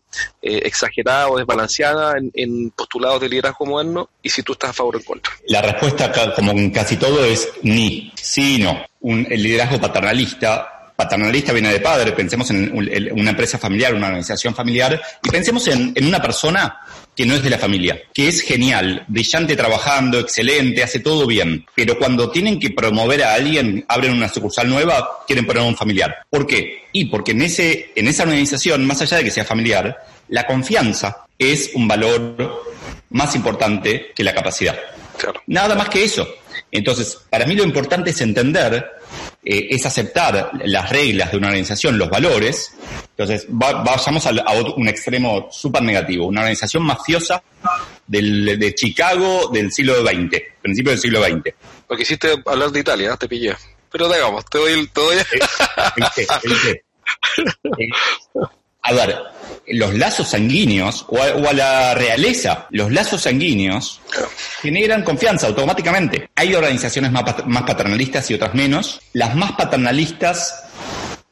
eh, 0.40 0.60
exagerada 0.64 1.28
o 1.28 1.36
desbalanceada 1.36 2.14
en, 2.34 2.70
postulados 2.70 3.20
de 3.20 3.28
liderazgo 3.28 3.66
moderno? 3.66 4.10
Y 4.22 4.30
si 4.30 4.42
tú 4.42 4.52
estás 4.52 4.70
a 4.70 4.72
favor 4.72 4.96
o 4.96 4.98
en 4.98 5.04
contra. 5.04 5.32
La 5.48 5.62
respuesta, 5.62 6.12
como 6.34 6.52
en 6.52 6.70
casi 6.70 6.96
todo, 6.96 7.24
es 7.24 7.48
ni, 7.62 8.12
sí 8.14 8.56
y 8.56 8.62
no. 8.62 8.84
Un, 9.00 9.26
el 9.28 9.42
liderazgo 9.42 9.80
paternalista 9.80 10.68
paternalista 10.94 11.52
viene 11.52 11.72
de 11.72 11.80
padre, 11.80 12.12
pensemos 12.12 12.48
en 12.50 12.70
una 13.12 13.30
empresa 13.30 13.58
familiar, 13.58 13.94
una 13.94 14.06
organización 14.06 14.54
familiar, 14.54 15.00
y 15.24 15.30
pensemos 15.30 15.66
en, 15.66 15.92
en, 15.96 16.06
una 16.06 16.20
persona 16.22 16.80
que 17.14 17.26
no 17.26 17.34
es 17.34 17.42
de 17.42 17.50
la 17.50 17.58
familia, 17.58 18.00
que 18.12 18.28
es 18.28 18.40
genial, 18.40 19.04
brillante 19.08 19.56
trabajando, 19.56 20.18
excelente, 20.18 20.82
hace 20.82 21.00
todo 21.00 21.26
bien, 21.26 21.66
pero 21.74 21.98
cuando 21.98 22.30
tienen 22.30 22.58
que 22.58 22.70
promover 22.70 23.22
a 23.22 23.34
alguien, 23.34 23.84
abren 23.88 24.12
una 24.12 24.28
sucursal 24.28 24.68
nueva, 24.68 25.24
quieren 25.26 25.46
poner 25.46 25.62
a 25.62 25.66
un 25.66 25.76
familiar. 25.76 26.16
¿Por 26.30 26.46
qué? 26.46 26.84
Y 26.92 27.06
porque 27.06 27.32
en, 27.32 27.42
ese, 27.42 27.92
en 27.94 28.08
esa 28.08 28.22
organización, 28.22 28.86
más 28.86 29.02
allá 29.02 29.18
de 29.18 29.24
que 29.24 29.30
sea 29.30 29.44
familiar, 29.44 29.96
la 30.28 30.46
confianza 30.46 31.26
es 31.38 31.70
un 31.74 31.86
valor 31.86 32.64
más 33.10 33.34
importante 33.34 34.12
que 34.14 34.24
la 34.24 34.32
capacidad. 34.32 34.78
Nada 35.46 35.74
más 35.74 35.88
que 35.88 36.04
eso. 36.04 36.26
Entonces, 36.70 37.18
para 37.28 37.46
mí 37.46 37.54
lo 37.54 37.64
importante 37.64 38.10
es 38.10 38.20
entender, 38.22 38.90
eh, 39.44 39.68
es 39.70 39.84
aceptar 39.86 40.52
las 40.64 40.90
reglas 40.90 41.32
de 41.32 41.36
una 41.36 41.48
organización, 41.48 41.98
los 41.98 42.08
valores. 42.08 42.74
Entonces, 43.10 43.46
vayamos 43.48 44.26
a, 44.26 44.32
un 44.76 44.88
extremo 44.88 45.48
súper 45.50 45.82
negativo, 45.82 46.26
una 46.26 46.42
organización 46.42 46.84
mafiosa 46.84 47.42
del, 48.06 48.58
de 48.58 48.74
Chicago 48.74 49.48
del 49.52 49.72
siglo 49.72 50.02
XX, 50.02 50.40
principio 50.60 50.92
del 50.92 51.00
siglo 51.00 51.22
XX. 51.22 51.54
Lo 51.88 51.96
que 51.96 52.02
hiciste 52.02 52.40
hablar 52.46 52.70
de 52.70 52.80
Italia, 52.80 53.16
te 53.16 53.28
pillé. 53.28 53.54
Pero 53.90 54.08
digamos, 54.08 54.44
te 54.46 54.58
doy 54.58 54.72
el... 54.72 54.90
Te 54.90 55.00
doy... 55.00 55.16
a 58.82 58.92
ver, 58.92 59.16
los 59.68 59.94
lazos 59.94 60.28
sanguíneos 60.28 61.06
o 61.08 61.20
a, 61.22 61.52
la 61.52 61.94
realeza, 61.94 62.66
los 62.70 62.90
lazos 62.90 63.22
sanguíneos 63.22 64.00
generan 64.60 65.04
confianza 65.04 65.46
automáticamente. 65.46 66.28
Hay 66.34 66.54
organizaciones 66.54 67.12
más, 67.12 67.22
paternalistas 67.64 68.28
y 68.30 68.34
otras 68.34 68.54
menos. 68.54 69.00
Las 69.12 69.36
más 69.36 69.52
paternalistas 69.52 70.64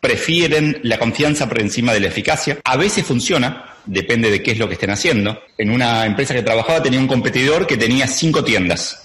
prefieren 0.00 0.78
la 0.84 0.98
confianza 0.98 1.48
por 1.48 1.60
encima 1.60 1.92
de 1.92 2.00
la 2.00 2.08
eficacia. 2.08 2.58
A 2.64 2.76
veces 2.76 3.04
funciona, 3.04 3.74
depende 3.84 4.30
de 4.30 4.42
qué 4.42 4.52
es 4.52 4.58
lo 4.58 4.68
que 4.68 4.74
estén 4.74 4.90
haciendo. 4.90 5.42
En 5.58 5.70
una 5.70 6.06
empresa 6.06 6.32
que 6.32 6.42
trabajaba 6.42 6.82
tenía 6.82 7.00
un 7.00 7.08
competidor 7.08 7.66
que 7.66 7.76
tenía 7.76 8.06
cinco 8.06 8.44
tiendas. 8.44 9.02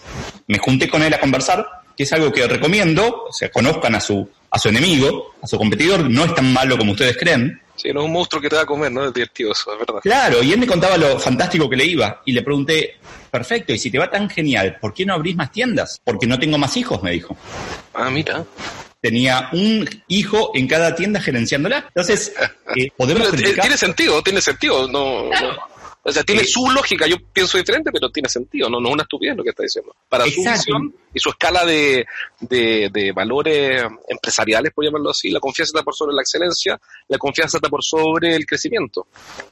Me 0.48 0.60
junté 0.60 0.88
con 0.88 1.02
él 1.02 1.14
a 1.14 1.20
conversar, 1.20 1.66
que 1.98 2.04
es 2.04 2.14
algo 2.14 2.32
que 2.32 2.48
recomiendo, 2.48 3.26
o 3.28 3.34
sea, 3.34 3.50
conozcan 3.50 3.96
a 3.96 4.00
su, 4.00 4.30
a 4.52 4.60
su 4.60 4.70
enemigo, 4.70 5.34
a 5.42 5.48
su 5.48 5.58
competidor, 5.58 6.10
no 6.10 6.26
es 6.26 6.36
tan 6.36 6.54
malo 6.54 6.78
como 6.78 6.92
ustedes 6.92 7.18
creen. 7.18 7.60
Sí, 7.76 7.92
no 7.94 8.02
es 8.02 8.06
un 8.06 8.14
monstruo 8.14 8.42
que 8.42 8.50
te 8.50 8.56
va 8.56 8.62
a 8.62 8.66
comer, 8.66 8.92
¿no? 8.92 9.06
Es 9.06 9.14
divertido 9.14 9.52
eso, 9.52 9.74
es 9.74 9.80
verdad. 9.80 10.00
Claro, 10.02 10.42
y 10.42 10.54
él 10.54 10.60
me 10.60 10.68
contaba 10.68 10.98
lo 10.98 11.20
fantástico 11.20 11.70
que 11.70 11.76
le 11.76 11.86
iba. 11.86 12.22
Y 12.26 12.32
le 12.32 12.42
pregunté, 12.42 12.98
perfecto, 13.30 13.74
y 13.74 13.78
si 13.78 13.92
te 13.92 13.98
va 13.98 14.10
tan 14.10 14.30
genial, 14.30 14.78
¿por 14.80 14.94
qué 14.94 15.06
no 15.06 15.14
abrís 15.14 15.36
más 15.36 15.52
tiendas? 15.52 16.02
Porque 16.04 16.28
no 16.28 16.40
tengo 16.40 16.58
más 16.58 16.76
hijos, 16.78 17.02
me 17.04 17.12
dijo. 17.12 17.36
Ah, 17.94 18.10
mira. 18.10 18.44
Tenía 19.02 19.50
un 19.52 19.88
hijo 20.08 20.52
en 20.56 20.68
cada 20.68 20.96
tienda 20.96 21.20
gerenciándola. 21.20 21.86
Entonces, 21.88 22.34
eh, 22.76 22.90
podemos... 22.98 23.32
Tiene 23.32 23.78
sentido, 23.78 24.22
tiene 24.24 24.42
sentido. 24.42 24.88
no 24.88 25.30
o 26.08 26.12
sea, 26.12 26.24
tiene 26.24 26.44
su 26.44 26.70
lógica, 26.70 27.08
yo 27.08 27.16
pienso 27.34 27.58
diferente, 27.58 27.90
pero 27.92 28.12
tiene 28.12 28.30
sentido, 28.30 28.70
no, 28.70 28.80
no 28.80 28.90
es 28.90 28.94
una 28.94 29.04
estupidez 29.04 29.36
lo 29.36 29.44
que 29.44 29.50
está 29.50 29.64
diciendo. 29.64 29.96
Para 30.08 30.26
su 30.26 30.44
visión 30.44 30.94
y 31.12 31.20
su 31.20 31.30
escala 31.30 31.66
de, 31.66 32.06
de, 32.42 33.12
valores 33.12 33.84
empresariales, 34.08 34.72
por 34.72 34.86
llamarlo 34.86 35.10
así, 35.10 35.32
la 35.32 35.40
confianza 35.40 35.72
está 35.72 35.84
por 35.84 35.96
sobre 35.96 36.14
la 36.14 36.22
excelencia, 36.22 36.80
la 37.08 37.18
confianza 37.18 37.58
está 37.58 37.70
por 37.70 37.84
sobre 37.84 38.36
el 38.36 38.46
crecimiento. 38.46 39.08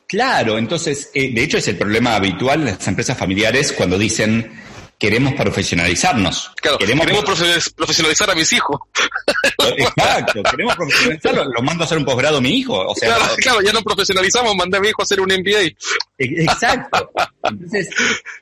Claro, 0.06 0.60
entonces, 0.60 1.10
eh, 1.16 1.34
de 1.34 1.44
hecho 1.44 1.58
es 1.58 1.68
el 1.70 1.78
problema 1.78 2.13
habitual 2.13 2.60
en 2.60 2.66
las 2.68 2.88
empresas 2.88 3.18
familiares 3.18 3.72
cuando 3.72 3.98
dicen 3.98 4.52
queremos 5.04 5.34
profesionalizarnos. 5.34 6.54
Claro, 6.62 6.78
queremos, 6.78 7.06
profesionalizar 7.76 8.32
a 8.32 8.36
mis 8.36 8.54
hijos. 8.54 8.80
Exacto, 9.78 10.42
queremos 10.44 10.78
profesionalizarlo, 10.78 11.44
lo 11.44 11.62
mando 11.62 11.84
a 11.84 11.86
hacer 11.86 11.98
un 11.98 12.06
posgrado 12.06 12.38
a 12.38 12.42
mi 12.42 12.60
hijo. 12.60 12.74
O 12.74 12.96
sea, 12.96 13.18
claro, 13.36 13.60
ya 13.62 13.74
no 13.74 13.82
profesionalizamos, 13.82 14.56
mandé 14.56 14.78
a 14.78 14.80
mi 14.80 14.88
hijo 14.88 15.02
a 15.02 15.04
hacer 15.04 15.20
un 15.20 15.28
MBA. 15.28 15.76
Exacto. 16.18 17.12
Entonces, 17.44 17.89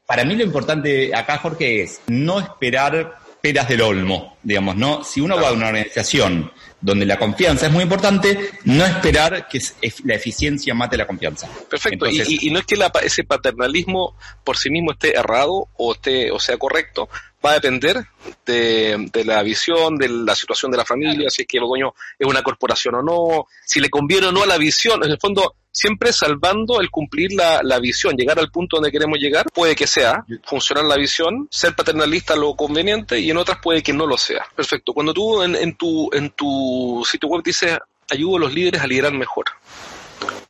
para 0.05 0.23
mí 0.23 0.35
lo 0.35 0.43
importante 0.43 1.15
acá, 1.15 1.39
Jorge, 1.39 1.81
es 1.81 1.99
no 2.05 2.39
esperar 2.39 3.17
peras 3.41 3.67
del 3.67 3.81
olmo, 3.81 4.37
digamos, 4.43 4.75
¿no? 4.75 5.03
Si 5.03 5.19
uno 5.19 5.35
va 5.35 5.49
a 5.49 5.53
una 5.53 5.67
organización 5.67 6.51
donde 6.79 7.05
la 7.05 7.17
confianza 7.17 7.67
es 7.67 7.71
muy 7.71 7.83
importante, 7.83 8.51
no 8.65 8.85
esperar 8.85 9.47
que 9.47 9.59
la 10.05 10.15
eficiencia 10.15 10.73
mate 10.73 10.97
la 10.97 11.05
confianza. 11.05 11.47
Perfecto, 11.69 12.07
y, 12.09 12.49
no 12.49 12.59
es 12.59 12.65
que 12.65 12.77
ese 13.03 13.23
paternalismo 13.23 14.15
por 14.43 14.57
sí 14.57 14.69
mismo 14.69 14.91
esté 14.91 15.15
errado 15.15 15.67
o, 15.75 15.93
esté, 15.93 16.31
o 16.31 16.39
sea 16.39 16.57
correcto, 16.57 17.09
va 17.43 17.51
a 17.51 17.53
depender 17.55 18.05
de, 18.45 19.23
la 19.25 19.43
visión, 19.43 19.97
de 19.97 20.09
la 20.09 20.35
situación 20.35 20.71
de 20.71 20.77
la 20.77 20.85
familia, 20.85 21.29
si 21.29 21.43
es 21.43 21.47
que 21.47 21.57
el 21.57 21.63
dueño 21.63 21.93
es 22.17 22.27
una 22.27 22.43
corporación 22.43 22.95
o 22.95 23.01
no, 23.01 23.47
si 23.65 23.79
le 23.79 23.89
conviene 23.89 24.27
o 24.27 24.31
no 24.31 24.43
a 24.43 24.47
la 24.47 24.57
visión, 24.57 25.03
en 25.03 25.11
el 25.11 25.19
fondo 25.19 25.55
siempre 25.71 26.11
salvando 26.11 26.81
el 26.81 26.89
cumplir 26.89 27.31
la, 27.33 27.61
la, 27.63 27.79
visión, 27.79 28.15
llegar 28.15 28.37
al 28.39 28.51
punto 28.51 28.77
donde 28.77 28.91
queremos 28.91 29.19
llegar, 29.19 29.45
puede 29.53 29.75
que 29.75 29.87
sea 29.87 30.25
funcionar 30.43 30.85
la 30.85 30.97
visión, 30.97 31.47
ser 31.49 31.75
paternalista 31.75 32.35
lo 32.35 32.55
conveniente 32.55 33.19
y 33.19 33.31
en 33.31 33.37
otras 33.37 33.59
puede 33.61 33.81
que 33.81 33.93
no 33.93 34.05
lo 34.05 34.17
sea. 34.17 34.45
Perfecto. 34.55 34.93
Cuando 34.93 35.13
tú 35.13 35.41
en, 35.41 35.55
en 35.55 35.75
tu, 35.75 36.09
en 36.13 36.29
tu 36.31 37.03
sitio 37.09 37.29
web 37.29 37.43
dices 37.43 37.77
ayudo 38.09 38.37
a 38.37 38.39
los 38.41 38.53
líderes 38.53 38.81
a 38.81 38.87
liderar 38.87 39.13
mejor, 39.13 39.45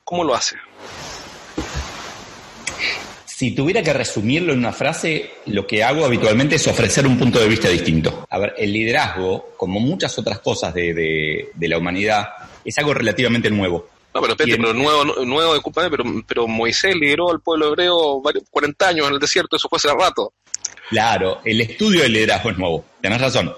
¿cómo 0.04 0.24
lo 0.24 0.34
hace? 0.34 0.58
Si 3.26 3.56
tuviera 3.56 3.82
que 3.82 3.92
resumirlo 3.92 4.54
en 4.54 4.60
una 4.60 4.72
frase, 4.72 5.32
lo 5.48 5.66
que 5.66 5.84
hago 5.84 6.06
habitualmente 6.06 6.58
es 6.58 6.68
ofrecer 6.68 7.08
un 7.08 7.18
punto 7.18 7.40
de 7.40 7.48
vista 7.48 7.70
distinto. 7.70 8.28
A 8.30 8.38
ver, 8.38 8.54
el 8.56 8.72
liderazgo, 8.72 9.54
como 9.58 9.80
muchas 9.80 10.16
otras 10.20 10.40
cosas 10.40 10.72
de, 10.76 11.50
de 11.52 11.68
la 11.68 11.80
humanidad, 11.80 12.28
es 12.64 12.78
algo 12.78 12.94
relativamente 12.94 13.50
nuevo. 13.50 13.88
No, 14.14 14.22
pero 14.22 14.34
espérate, 14.34 14.58
pero 14.58 14.74
nuevo, 14.74 15.26
nuevo, 15.26 15.54
discúlpame, 15.54 15.90
pero, 15.90 16.04
pero 16.28 16.48
Moisés 16.48 16.96
lideró 16.96 17.32
al 17.32 17.40
pueblo 17.40 17.70
hebreo 17.70 18.22
varios, 18.22 18.44
40 18.50 18.88
años 18.88 19.08
en 19.08 19.14
el 19.14 19.20
desierto, 19.20 19.56
eso 19.56 19.70
fue 19.70 19.78
hace 19.78 19.88
rato. 19.94 20.34
Claro, 20.90 21.40
el 21.46 21.62
estudio 21.62 22.02
del 22.02 22.12
liderazgo 22.12 22.50
es 22.50 22.58
nuevo, 22.58 22.86
tenés 23.02 23.22
razón. 23.22 23.54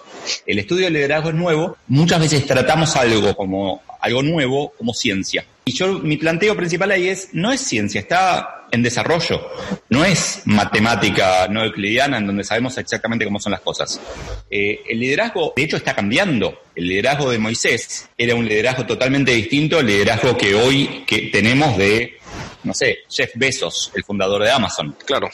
El 0.46 0.60
estudio 0.60 0.86
del 0.86 0.94
liderazgo 0.94 1.30
es 1.30 1.36
nuevo, 1.36 1.78
muchas 1.88 2.20
veces 2.20 2.46
tratamos 2.46 2.96
algo 2.96 3.36
como 3.36 3.82
algo 4.00 4.22
nuevo 4.22 4.74
como 4.78 4.94
ciencia. 4.94 5.44
Y 5.66 5.72
yo, 5.74 6.00
mi 6.00 6.18
planteo 6.18 6.56
principal 6.56 6.92
ahí 6.92 7.08
es, 7.08 7.30
no 7.34 7.52
es 7.52 7.62
ciencia, 7.62 8.02
está 8.02 8.64
en 8.72 8.84
desarrollo. 8.84 9.48
No 9.90 10.04
es 10.04 10.42
matemática 10.46 11.48
no 11.48 11.64
euclidiana 11.64 12.18
en 12.18 12.28
donde 12.28 12.44
sabemos 12.44 12.78
exactamente 12.78 13.24
cómo 13.24 13.40
son 13.40 13.52
las 13.52 13.62
cosas. 13.62 14.02
Eh, 14.50 14.82
el 14.90 15.00
liderazgo, 15.00 15.54
de 15.56 15.64
hecho, 15.64 15.78
está 15.78 15.96
cambiando. 15.96 16.60
El 16.76 16.88
liderazgo 16.88 17.30
de 17.30 17.38
Moisés 17.38 18.10
era 18.18 18.36
un 18.36 18.46
liderazgo 18.46 18.86
totalmente 18.86 19.32
distinto 19.32 19.78
al 19.78 19.86
liderazgo 19.86 20.36
que 20.36 20.56
hoy 20.56 21.04
que 21.06 21.30
tenemos 21.32 21.78
de 21.78 22.18
no 22.64 22.74
sé, 22.74 23.00
Jeff 23.10 23.32
Bezos, 23.36 23.92
el 23.96 24.04
fundador 24.04 24.44
de 24.44 24.52
Amazon. 24.52 24.96
Claro, 25.06 25.30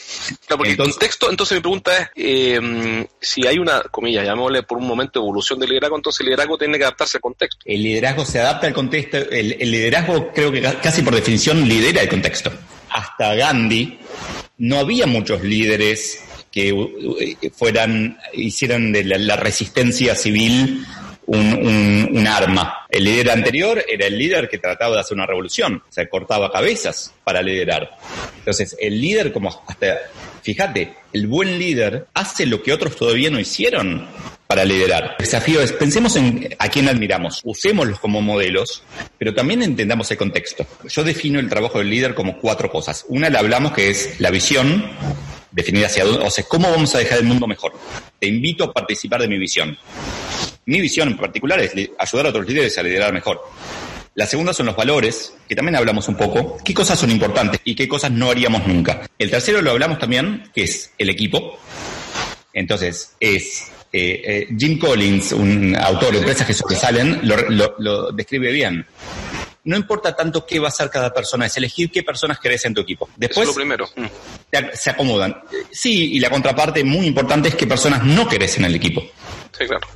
claro 0.45 0.57
porque 0.57 0.71
entonces, 0.71 0.95
el 0.95 0.99
contexto, 0.99 1.29
entonces 1.29 1.57
mi 1.57 1.61
pregunta 1.61 1.97
es, 1.97 2.09
eh, 2.15 3.07
si 3.21 3.45
hay 3.45 3.57
una, 3.57 3.81
comillas, 3.83 4.25
llamémosle 4.25 4.63
por 4.63 4.77
un 4.77 4.87
momento 4.87 5.19
evolución 5.19 5.59
del 5.59 5.69
liderazgo, 5.69 5.97
entonces 5.97 6.21
el 6.21 6.27
liderazgo 6.27 6.57
tiene 6.57 6.77
que 6.77 6.83
adaptarse 6.83 7.17
al 7.17 7.21
contexto. 7.21 7.61
El 7.65 7.83
liderazgo 7.83 8.25
se 8.25 8.39
adapta 8.39 8.67
al 8.67 8.73
contexto, 8.73 9.17
el, 9.17 9.57
el 9.59 9.71
liderazgo 9.71 10.31
creo 10.33 10.51
que 10.51 10.61
casi 10.81 11.01
por 11.01 11.15
definición 11.15 11.67
lidera 11.67 12.01
el 12.01 12.09
contexto. 12.09 12.51
Hasta 12.89 13.35
Gandhi 13.35 13.99
no 14.57 14.79
había 14.79 15.05
muchos 15.05 15.43
líderes 15.43 16.23
que 16.51 16.69
eh, 16.69 17.51
fueran, 17.51 18.17
hicieran 18.33 18.91
de 18.91 19.03
la 19.03 19.35
resistencia 19.35 20.15
civil 20.15 20.85
un, 21.29 22.27
arma. 22.27 22.85
El 22.89 23.03
líder 23.03 23.31
anterior 23.31 23.83
era 23.87 24.07
el 24.07 24.17
líder 24.17 24.49
que 24.49 24.57
trataba 24.57 24.95
de 24.95 25.01
hacer 25.01 25.15
una 25.15 25.25
revolución, 25.25 25.83
o 25.87 25.91
sea, 25.91 26.07
cortaba 26.09 26.51
cabezas 26.51 27.13
para 27.23 27.41
liderar. 27.41 27.97
Entonces, 28.37 28.75
el 28.79 28.99
líder 28.99 29.31
como 29.31 29.63
hasta, 29.67 29.99
fíjate, 30.41 30.95
el 31.13 31.27
buen 31.27 31.57
líder 31.57 32.07
hace 32.13 32.45
lo 32.45 32.61
que 32.61 32.73
otros 32.73 32.95
todavía 32.95 33.29
no 33.29 33.39
hicieron 33.39 34.07
para 34.47 34.65
liderar. 34.65 35.15
El 35.19 35.25
desafío 35.25 35.61
es, 35.61 35.71
pensemos 35.71 36.15
en 36.15 36.55
a 36.57 36.69
quién 36.69 36.87
admiramos, 36.87 37.41
usémoslos 37.43 37.99
como 37.99 38.21
modelos, 38.21 38.83
pero 39.17 39.33
también 39.33 39.61
entendamos 39.61 40.09
el 40.11 40.17
contexto. 40.17 40.65
Yo 40.87 41.03
defino 41.03 41.39
el 41.39 41.49
trabajo 41.49 41.77
del 41.77 41.89
líder 41.89 42.15
como 42.15 42.39
cuatro 42.39 42.71
cosas. 42.71 43.05
Una 43.07 43.29
la 43.29 43.39
hablamos 43.39 43.73
que 43.73 43.89
es 43.89 44.19
la 44.19 44.31
visión, 44.31 44.91
definida 45.51 45.87
hacia 45.87 46.05
dónde, 46.05 46.25
o 46.25 46.31
sea, 46.31 46.43
cómo 46.45 46.69
vamos 46.69 46.93
a 46.95 46.99
dejar 46.99 47.19
el 47.19 47.25
mundo 47.25 47.47
mejor. 47.47 47.73
Te 48.19 48.27
invito 48.27 48.63
a 48.63 48.73
participar 48.73 49.21
de 49.21 49.27
mi 49.27 49.37
visión. 49.37 49.77
Mi 50.69 50.79
visión 50.81 51.07
en 51.07 51.17
particular 51.17 51.59
es 51.61 51.71
ayudar 51.97 52.27
a 52.27 52.29
otros 52.29 52.47
líderes 52.47 52.77
a 52.77 52.83
liderar 52.83 53.11
mejor. 53.11 53.41
La 54.13 54.27
segunda 54.27 54.53
son 54.53 54.67
los 54.67 54.75
valores, 54.75 55.33
que 55.47 55.55
también 55.55 55.75
hablamos 55.75 56.07
un 56.07 56.15
poco, 56.15 56.59
qué 56.63 56.75
cosas 56.75 56.99
son 56.99 57.09
importantes 57.09 57.59
y 57.63 57.73
qué 57.73 57.87
cosas 57.87 58.11
no 58.11 58.29
haríamos 58.29 58.67
nunca. 58.67 59.09
El 59.17 59.31
tercero 59.31 59.63
lo 59.63 59.71
hablamos 59.71 59.97
también, 59.97 60.51
que 60.53 60.65
es 60.65 60.91
el 60.99 61.09
equipo. 61.09 61.57
Entonces, 62.53 63.15
es 63.19 63.71
eh, 63.91 64.21
eh, 64.23 64.47
Jim 64.55 64.77
Collins, 64.77 65.31
un 65.31 65.75
autor 65.75 66.11
de 66.11 66.19
empresas 66.19 66.45
que 66.45 66.53
sobresalen, 66.53 67.21
lo, 67.23 67.75
lo, 67.79 68.11
describe 68.11 68.51
bien. 68.51 68.85
No 69.63 69.75
importa 69.75 70.15
tanto 70.15 70.45
qué 70.45 70.59
va 70.59 70.67
a 70.67 70.69
hacer 70.69 70.91
cada 70.91 71.11
persona, 71.11 71.47
es 71.47 71.57
elegir 71.57 71.89
qué 71.89 72.03
personas 72.03 72.39
querés 72.39 72.63
en 72.65 72.75
tu 72.75 72.81
equipo. 72.81 73.09
Después, 73.17 73.47
lo 73.47 73.55
primero. 73.55 73.89
Se 74.73 74.91
acomodan. 74.91 75.35
Sí, 75.71 76.13
y 76.13 76.19
la 76.19 76.29
contraparte 76.29 76.83
muy 76.83 77.07
importante 77.07 77.49
es 77.49 77.55
qué 77.55 77.65
personas 77.65 78.03
no 78.03 78.27
querés 78.27 78.55
en 78.59 78.65
el 78.65 78.75
equipo. 78.75 79.01
Sí, 79.57 79.65
claro. 79.65 79.87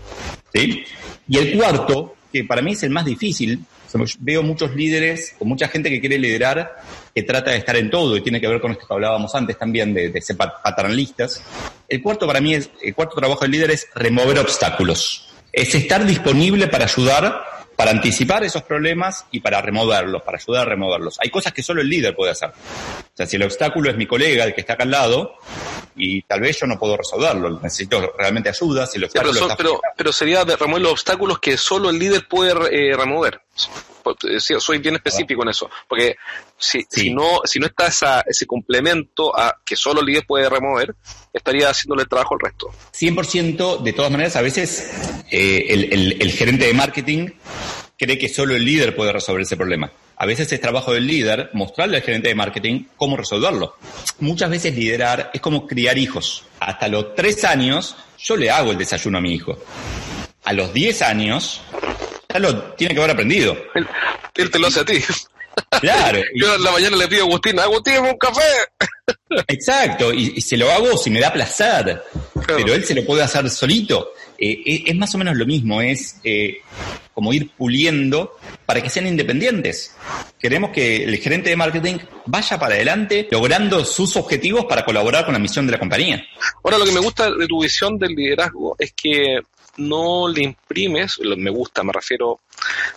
¿Sí? 0.53 0.83
Y 1.27 1.37
el 1.37 1.57
cuarto, 1.57 2.15
que 2.31 2.43
para 2.43 2.61
mí 2.61 2.73
es 2.73 2.83
el 2.83 2.89
más 2.89 3.05
difícil, 3.05 3.65
veo 4.19 4.43
muchos 4.43 4.75
líderes 4.75 5.35
o 5.39 5.45
mucha 5.45 5.67
gente 5.67 5.89
que 5.89 5.99
quiere 5.99 6.17
liderar 6.17 6.77
que 7.13 7.23
trata 7.23 7.51
de 7.51 7.57
estar 7.57 7.75
en 7.75 7.89
todo 7.89 8.17
y 8.17 8.21
tiene 8.21 8.41
que 8.41 8.47
ver 8.47 8.59
con 8.59 8.71
esto 8.71 8.87
que 8.87 8.93
hablábamos 8.93 9.33
antes 9.35 9.57
también 9.57 9.93
de, 9.93 10.19
ser 10.21 10.35
paternalistas. 10.35 11.43
El 11.87 12.01
cuarto 12.01 12.25
para 12.25 12.41
mí 12.41 12.55
es, 12.55 12.69
el 12.81 12.95
cuarto 12.95 13.15
trabajo 13.15 13.41
del 13.41 13.51
líder 13.51 13.71
es 13.71 13.87
remover 13.93 14.39
obstáculos. 14.39 15.29
Es 15.51 15.75
estar 15.75 16.05
disponible 16.05 16.67
para 16.67 16.85
ayudar, 16.85 17.43
para 17.75 17.91
anticipar 17.91 18.43
esos 18.43 18.63
problemas 18.63 19.25
y 19.31 19.39
para 19.39 19.61
removerlos, 19.61 20.21
para 20.23 20.37
ayudar 20.37 20.67
a 20.67 20.69
removerlos. 20.69 21.17
Hay 21.21 21.29
cosas 21.29 21.53
que 21.53 21.63
solo 21.63 21.81
el 21.81 21.89
líder 21.89 22.15
puede 22.15 22.31
hacer. 22.31 22.49
O 22.49 23.15
sea, 23.15 23.25
si 23.25 23.35
el 23.35 23.43
obstáculo 23.43 23.89
es 23.89 23.97
mi 23.97 24.05
colega, 24.05 24.43
el 24.43 24.53
que 24.53 24.61
está 24.61 24.73
acá 24.73 24.83
al 24.83 24.91
lado, 24.91 25.35
y 25.95 26.21
tal 26.23 26.41
vez 26.41 26.59
yo 26.59 26.67
no 26.67 26.77
puedo 26.77 26.97
resolverlo, 26.97 27.59
necesito 27.61 28.13
realmente 28.17 28.49
ayuda. 28.49 28.85
Si 28.87 28.99
pero, 28.99 29.81
pero, 29.95 30.11
sería 30.11 30.43
remover 30.43 30.81
los 30.81 30.91
obstáculos 30.93 31.39
que 31.39 31.57
solo 31.57 31.89
el 31.89 31.99
líder 31.99 32.27
puede 32.27 32.51
eh, 32.71 32.95
remover. 32.95 33.41
Pues, 34.03 34.17
eh, 34.49 34.59
soy 34.59 34.79
bien 34.79 34.95
específico 34.95 35.43
en 35.43 35.49
eso, 35.49 35.69
porque 35.87 36.15
si, 36.57 36.85
si 36.89 37.09
no 37.09 37.41
si 37.45 37.59
no 37.59 37.67
está 37.67 37.87
esa, 37.87 38.21
ese 38.21 38.45
complemento 38.45 39.37
a 39.37 39.55
que 39.65 39.75
solo 39.75 40.01
el 40.01 40.07
líder 40.07 40.25
puede 40.27 40.49
remover, 40.49 40.95
estaría 41.31 41.69
haciéndole 41.69 42.03
el 42.03 42.09
trabajo 42.09 42.35
al 42.35 42.41
resto. 42.41 42.69
100% 42.93 43.81
de 43.81 43.93
todas 43.93 44.11
maneras, 44.11 44.35
a 44.35 44.41
veces 44.41 44.91
eh, 45.31 45.65
el, 45.69 46.21
el 46.21 46.31
gerente 46.31 46.65
de 46.65 46.73
marketing 46.73 47.29
cree 47.97 48.17
que 48.17 48.29
solo 48.29 48.55
el 48.55 48.65
líder 48.65 48.95
puede 48.95 49.13
resolver 49.13 49.41
ese 49.41 49.57
problema. 49.57 49.91
A 50.15 50.25
veces 50.25 50.51
es 50.51 50.61
trabajo 50.61 50.93
del 50.93 51.07
líder 51.07 51.49
mostrarle 51.53 51.97
al 51.97 52.03
gerente 52.03 52.27
de 52.29 52.35
marketing 52.35 52.85
cómo 52.95 53.17
resolverlo. 53.17 53.75
Muchas 54.19 54.49
veces 54.49 54.75
liderar 54.75 55.31
es 55.33 55.41
como 55.41 55.67
criar 55.67 55.97
hijos. 55.97 56.45
Hasta 56.59 56.87
los 56.87 57.15
tres 57.15 57.43
años 57.43 57.95
yo 58.19 58.37
le 58.37 58.49
hago 58.49 58.71
el 58.71 58.77
desayuno 58.77 59.17
a 59.17 59.21
mi 59.21 59.33
hijo. 59.33 59.57
A 60.43 60.53
los 60.53 60.73
diez 60.73 61.01
años 61.01 61.61
ya 62.33 62.39
lo 62.39 62.63
tiene 62.73 62.93
que 62.93 62.99
haber 62.99 63.11
aprendido. 63.11 63.55
Él, 64.35 64.49
te 64.49 64.59
lo 64.59 64.67
hace 64.67 64.79
a 64.79 64.85
ti. 64.85 64.99
Claro. 65.81 66.19
Yo 66.35 66.55
en 66.55 66.63
la 66.63 66.71
mañana 66.71 66.97
le 66.97 67.07
pido 67.07 67.23
a 67.23 67.27
Agustín, 67.27 67.59
Agustín, 67.59 67.99
un 67.99 68.17
café. 68.17 68.41
Exacto, 69.47 70.13
y, 70.13 70.39
se 70.41 70.57
lo 70.57 70.71
hago 70.71 70.97
si 70.97 71.09
me 71.09 71.19
da 71.19 71.33
placer, 71.33 72.03
pero 72.45 72.73
él 72.73 72.85
se 72.85 72.95
lo 72.95 73.05
puede 73.05 73.23
hacer 73.23 73.49
solito. 73.49 74.13
Eh, 74.37 74.61
eh, 74.65 74.83
es 74.87 74.95
más 74.95 75.13
o 75.15 75.17
menos 75.17 75.35
lo 75.35 75.45
mismo, 75.45 75.81
es 75.81 76.19
eh, 76.23 76.57
como 77.13 77.33
ir 77.33 77.49
puliendo 77.51 78.37
para 78.65 78.81
que 78.81 78.89
sean 78.89 79.07
independientes. 79.07 79.95
Queremos 80.39 80.71
que 80.71 81.03
el 81.03 81.17
gerente 81.17 81.49
de 81.49 81.55
marketing 81.55 81.97
vaya 82.25 82.59
para 82.59 82.75
adelante 82.75 83.27
logrando 83.31 83.85
sus 83.85 84.15
objetivos 84.15 84.65
para 84.65 84.85
colaborar 84.85 85.25
con 85.25 85.33
la 85.33 85.39
misión 85.39 85.65
de 85.65 85.73
la 85.73 85.79
compañía. 85.79 86.25
Ahora, 86.63 86.77
lo 86.77 86.85
que 86.85 86.91
me 86.91 86.99
gusta 86.99 87.31
de 87.31 87.47
tu 87.47 87.61
visión 87.61 87.97
del 87.97 88.15
liderazgo 88.15 88.75
es 88.79 88.93
que 88.93 89.39
no 89.77 90.27
le 90.27 90.43
imprimes, 90.43 91.19
me 91.19 91.49
gusta, 91.49 91.83
me 91.83 91.93
refiero, 91.93 92.39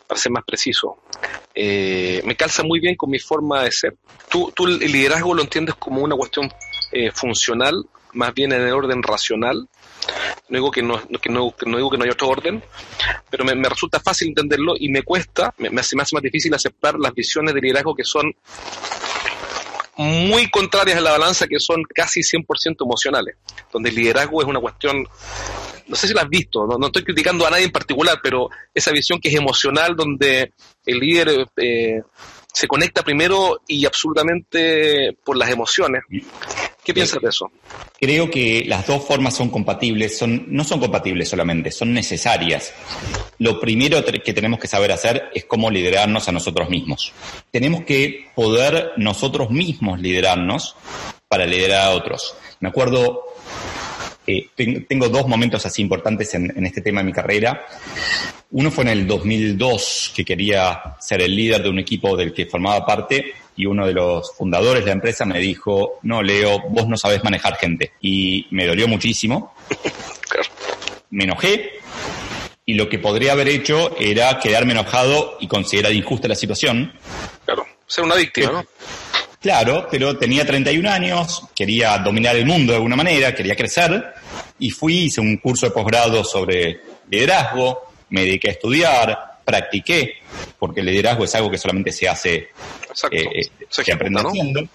para 0.07 0.21
ser 0.21 0.33
más 0.33 0.45
preciso, 0.45 0.99
eh, 1.55 2.21
me 2.25 2.37
calza 2.37 2.63
muy 2.63 2.81
bien 2.81 2.97
con 2.97 3.11
mi 3.11 3.19
forma 3.19 3.63
de 3.63 3.73
ser. 3.73 3.97
Tú, 4.29 4.53
tú 4.55 4.67
el 4.67 4.79
liderazgo 4.79 5.35
lo 5.35 5.43
entiendes 5.43 5.75
como 5.77 6.03
una 6.03 6.17
cuestión 6.17 6.51
eh, 6.93 7.11
funcional, 7.11 7.87
más 8.13 8.33
bien 8.35 8.53
en 8.53 8.63
el 8.63 8.73
orden 8.73 9.03
racional, 9.03 9.69
no 10.49 10.57
digo 10.57 10.71
que 10.71 10.83
no, 10.83 11.01
que 11.21 11.29
no, 11.29 11.53
digo 11.77 11.91
que 11.91 11.99
no 11.99 12.05
hay 12.05 12.11
otro 12.11 12.29
orden, 12.29 12.63
pero 13.31 13.45
me, 13.45 13.55
resulta 13.69 14.01
fácil 14.01 14.29
entenderlo 14.29 14.75
y 14.79 14.89
me 14.89 15.03
cuesta, 15.03 15.53
me, 15.59 15.81
hace, 15.81 15.97
más 15.97 16.11
difícil 16.23 16.55
aceptar 16.55 16.97
las 16.99 17.13
visiones 17.13 17.55
de 17.55 17.61
liderazgo 17.61 17.95
que 17.95 18.05
son 18.05 18.35
muy 19.97 20.49
contrarias 20.51 20.99
a 20.99 21.01
la 21.01 21.13
balanza, 21.13 21.47
que 21.49 21.59
son 21.59 21.83
casi 21.83 22.21
100% 22.21 22.77
emocionales, 22.81 23.37
donde 23.73 23.89
el 23.89 23.97
liderazgo 23.97 24.43
es 24.43 24.49
una 24.49 24.61
cuestión, 24.61 25.09
no 25.87 25.97
sé 25.97 26.09
si 26.09 26.15
lo 26.15 26.21
has 26.21 26.29
visto, 26.29 26.67
no, 26.67 26.87
estoy 26.87 27.05
criticando 27.05 27.47
a 27.47 27.51
nadie 27.51 27.65
en 27.65 27.73
particular, 27.73 28.19
pero 28.23 28.49
esa 28.75 28.91
visión 28.91 29.21
que 29.21 29.29
es 29.29 29.35
emocional, 29.35 29.95
donde 29.97 30.53
el 30.85 30.99
líder 30.99 31.47
eh, 31.57 32.01
se 32.53 32.67
conecta 32.67 33.03
primero 33.03 33.61
y 33.69 33.85
absolutamente 33.85 35.17
por 35.25 35.37
las 35.37 35.51
emociones. 35.51 36.03
¿Qué 36.83 36.95
piensas 36.95 37.21
de 37.21 37.29
eso? 37.29 37.51
Creo 37.99 38.31
que 38.31 38.65
las 38.67 38.87
dos 38.87 39.05
formas 39.05 39.37
son 39.37 39.51
compatibles, 39.51 40.17
son, 40.17 40.47
no 40.49 40.65
son 40.65 40.81
compatibles 40.81 41.29
solamente, 41.29 41.71
son 41.71 41.93
necesarias. 41.93 42.73
Lo 43.39 43.61
primero 43.61 44.03
que 44.05 44.33
tenemos 44.33 44.59
que 44.59 44.69
saber 44.69 44.93
hacer 44.93 45.31
es 45.35 45.45
cómo 45.45 45.71
liderarnos 45.71 46.29
a 46.29 46.33
nosotros 46.33 46.71
mismos. 46.71 47.13
Tenemos 47.51 47.85
que 47.85 48.29
poder 48.35 48.93
nosotros 48.97 49.51
mismos 49.51 50.01
liderarnos 50.01 50.77
para 51.29 51.45
liderar 51.45 51.89
a 51.89 51.91
otros. 51.91 52.37
Me 52.61 52.69
acuerdo, 52.69 53.25
eh, 54.27 54.49
tengo 54.89 55.09
dos 55.09 55.27
momentos 55.29 55.65
así 55.67 55.83
importantes 55.83 56.35
en, 56.35 56.53
en 56.57 56.67
este 56.67 56.81
tema 56.81 57.01
de 57.01 57.07
mi 57.07 57.13
carrera. 57.13 57.67
Uno 58.51 58.71
fue 58.71 58.85
en 58.85 58.91
el 58.91 59.07
2002, 59.07 60.13
que 60.15 60.25
quería 60.25 60.97
ser 61.01 61.21
el 61.21 61.35
líder 61.35 61.63
de 61.63 61.69
un 61.69 61.79
equipo 61.79 62.17
del 62.17 62.33
que 62.33 62.47
formaba 62.47 62.85
parte 62.87 63.35
y 63.57 63.67
uno 63.67 63.87
de 63.87 63.95
los 63.95 64.35
fundadores 64.37 64.83
de 64.83 64.91
la 64.91 64.95
empresa 64.95 65.25
me 65.25 65.41
dijo, 65.41 65.99
no, 66.03 66.23
Leo, 66.23 66.61
vos 66.69 66.87
no 66.87 66.97
sabés 66.97 67.25
manejar 67.25 67.57
gente. 67.57 67.93
Y 68.01 68.47
me 68.51 68.67
dolió 68.67 68.87
muchísimo. 68.87 69.55
Me 71.11 71.25
enojé 71.25 71.73
y 72.67 72.75
lo 72.75 72.89
que 72.89 72.99
podría 72.99 73.33
haber 73.33 73.49
hecho 73.49 73.97
era 73.99 74.39
quedarme 74.41 74.73
enojado 74.73 75.39
y 75.41 75.47
considerar 75.47 75.93
injusta 75.93 76.29
la 76.29 76.35
situación. 76.35 76.93
Claro, 77.45 77.65
ser 77.87 78.05
una 78.05 78.17
víctima, 78.17 78.53
¿no? 78.53 78.67
Claro, 79.41 79.87
pero 79.89 80.19
tenía 80.19 80.45
31 80.45 80.91
años, 80.91 81.43
quería 81.55 81.99
dominar 81.99 82.35
el 82.35 82.45
mundo 82.45 82.73
de 82.73 82.79
alguna 82.79 82.97
manera, 82.97 83.35
quería 83.35 83.55
crecer 83.55 84.05
y 84.59 84.71
fui, 84.71 85.05
hice 85.05 85.21
un 85.21 85.37
curso 85.39 85.67
de 85.67 85.73
posgrado 85.73 86.25
sobre 86.25 86.81
liderazgo, 87.11 87.83
me 88.11 88.23
dediqué 88.23 88.51
a 88.51 88.53
estudiar, 88.53 89.39
practiqué, 89.45 90.15
porque 90.59 90.81
el 90.81 90.87
liderazgo 90.87 91.25
es 91.25 91.35
algo 91.35 91.51
que 91.51 91.59
solamente 91.59 91.93
se 91.93 92.09
hace, 92.09 92.49
eh, 93.11 93.49
se, 93.69 93.93
aprende 93.93 94.21
haciendo. 94.21 94.69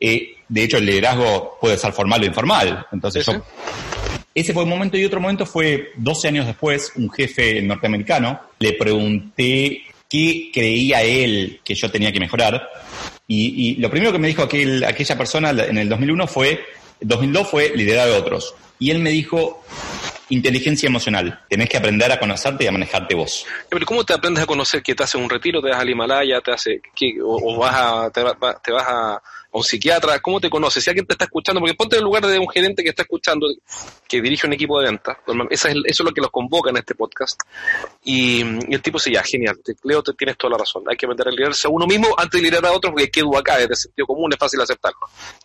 Eh, 0.00 0.36
de 0.48 0.62
hecho, 0.62 0.78
el 0.78 0.86
liderazgo 0.86 1.58
puede 1.60 1.78
ser 1.78 1.92
formal 1.92 2.22
o 2.22 2.26
informal. 2.26 2.86
Entonces, 2.92 3.26
ese 4.34 4.52
fue 4.52 4.64
un 4.64 4.68
momento 4.68 4.96
y 4.96 5.04
otro 5.04 5.20
momento 5.20 5.46
fue 5.46 5.92
12 5.96 6.28
años 6.28 6.46
después, 6.46 6.92
un 6.96 7.10
jefe 7.10 7.62
norteamericano, 7.62 8.40
le 8.58 8.72
pregunté 8.72 9.82
qué 10.08 10.50
creía 10.52 11.02
él 11.02 11.60
que 11.64 11.74
yo 11.74 11.90
tenía 11.90 12.12
que 12.12 12.20
mejorar. 12.20 12.68
Y, 13.26 13.76
lo 13.76 13.88
primero 13.90 14.12
que 14.12 14.18
me 14.18 14.28
dijo 14.28 14.42
aquel, 14.42 14.84
aquella 14.84 15.16
persona 15.16 15.50
en 15.50 15.78
el 15.78 15.88
2001 15.88 16.26
fue, 16.26 16.60
2002 17.00 17.48
fue 17.48 17.72
liderar 17.74 18.08
a 18.08 18.16
otros. 18.16 18.54
Y 18.78 18.90
él 18.90 18.98
me 18.98 19.10
dijo, 19.10 19.64
inteligencia 20.28 20.86
emocional. 20.86 21.40
Tenés 21.48 21.68
que 21.68 21.76
aprender 21.76 22.10
a 22.10 22.18
conocerte 22.18 22.64
y 22.64 22.66
a 22.66 22.72
manejarte 22.72 23.14
vos. 23.14 23.46
Pero 23.68 23.86
¿cómo 23.86 24.04
te 24.04 24.14
aprendes 24.14 24.42
a 24.42 24.46
conocer 24.46 24.82
que 24.82 24.94
te 24.94 25.02
hace 25.02 25.18
un 25.18 25.28
retiro, 25.28 25.62
te 25.62 25.70
vas 25.70 25.80
al 25.80 25.90
Himalaya, 25.90 26.40
te 26.40 26.52
hace 26.52 26.80
que, 26.94 27.16
o, 27.22 27.56
vas 27.56 27.74
a, 27.74 28.10
te, 28.10 28.22
te 28.62 28.72
vas 28.72 28.84
a 28.86 29.22
un 29.58 29.64
psiquiatra, 29.64 30.18
¿cómo 30.20 30.40
te 30.40 30.50
conoces? 30.50 30.82
Si 30.82 30.90
alguien 30.90 31.06
te 31.06 31.14
está 31.14 31.26
escuchando, 31.26 31.60
porque 31.60 31.74
ponte 31.74 31.96
en 31.96 32.00
el 32.00 32.04
lugar 32.04 32.26
de 32.26 32.38
un 32.38 32.48
gerente 32.48 32.82
que 32.82 32.88
está 32.88 33.02
escuchando, 33.02 33.46
que 34.08 34.20
dirige 34.20 34.46
un 34.46 34.52
equipo 34.52 34.80
de 34.80 34.86
venta, 34.86 35.18
eso 35.50 35.68
es, 35.68 35.74
eso 35.74 35.82
es 35.84 36.00
lo 36.00 36.12
que 36.12 36.20
los 36.20 36.30
convoca 36.30 36.70
en 36.70 36.78
este 36.78 36.94
podcast, 36.94 37.40
y, 38.04 38.40
el 38.42 38.82
tipo 38.82 38.98
se 38.98 39.12
ya, 39.12 39.22
genial, 39.22 39.60
te, 39.64 39.74
Leo, 39.84 40.02
te 40.02 40.12
tienes 40.14 40.36
toda 40.36 40.52
la 40.52 40.58
razón, 40.58 40.82
hay 40.88 40.96
que 40.96 41.06
aprender 41.06 41.28
a 41.28 41.30
liderarse 41.30 41.68
a 41.68 41.70
uno 41.70 41.86
mismo 41.86 42.08
antes 42.18 42.40
de 42.40 42.48
liderar 42.48 42.72
a 42.72 42.72
otros, 42.72 42.92
porque 42.92 43.10
qué 43.10 43.20
duda 43.20 43.38
acá, 43.38 43.60
es 43.60 43.68
de 43.68 43.76
sentido 43.76 44.06
común, 44.06 44.32
es 44.32 44.38
fácil 44.38 44.60
aceptarlo. 44.60 44.98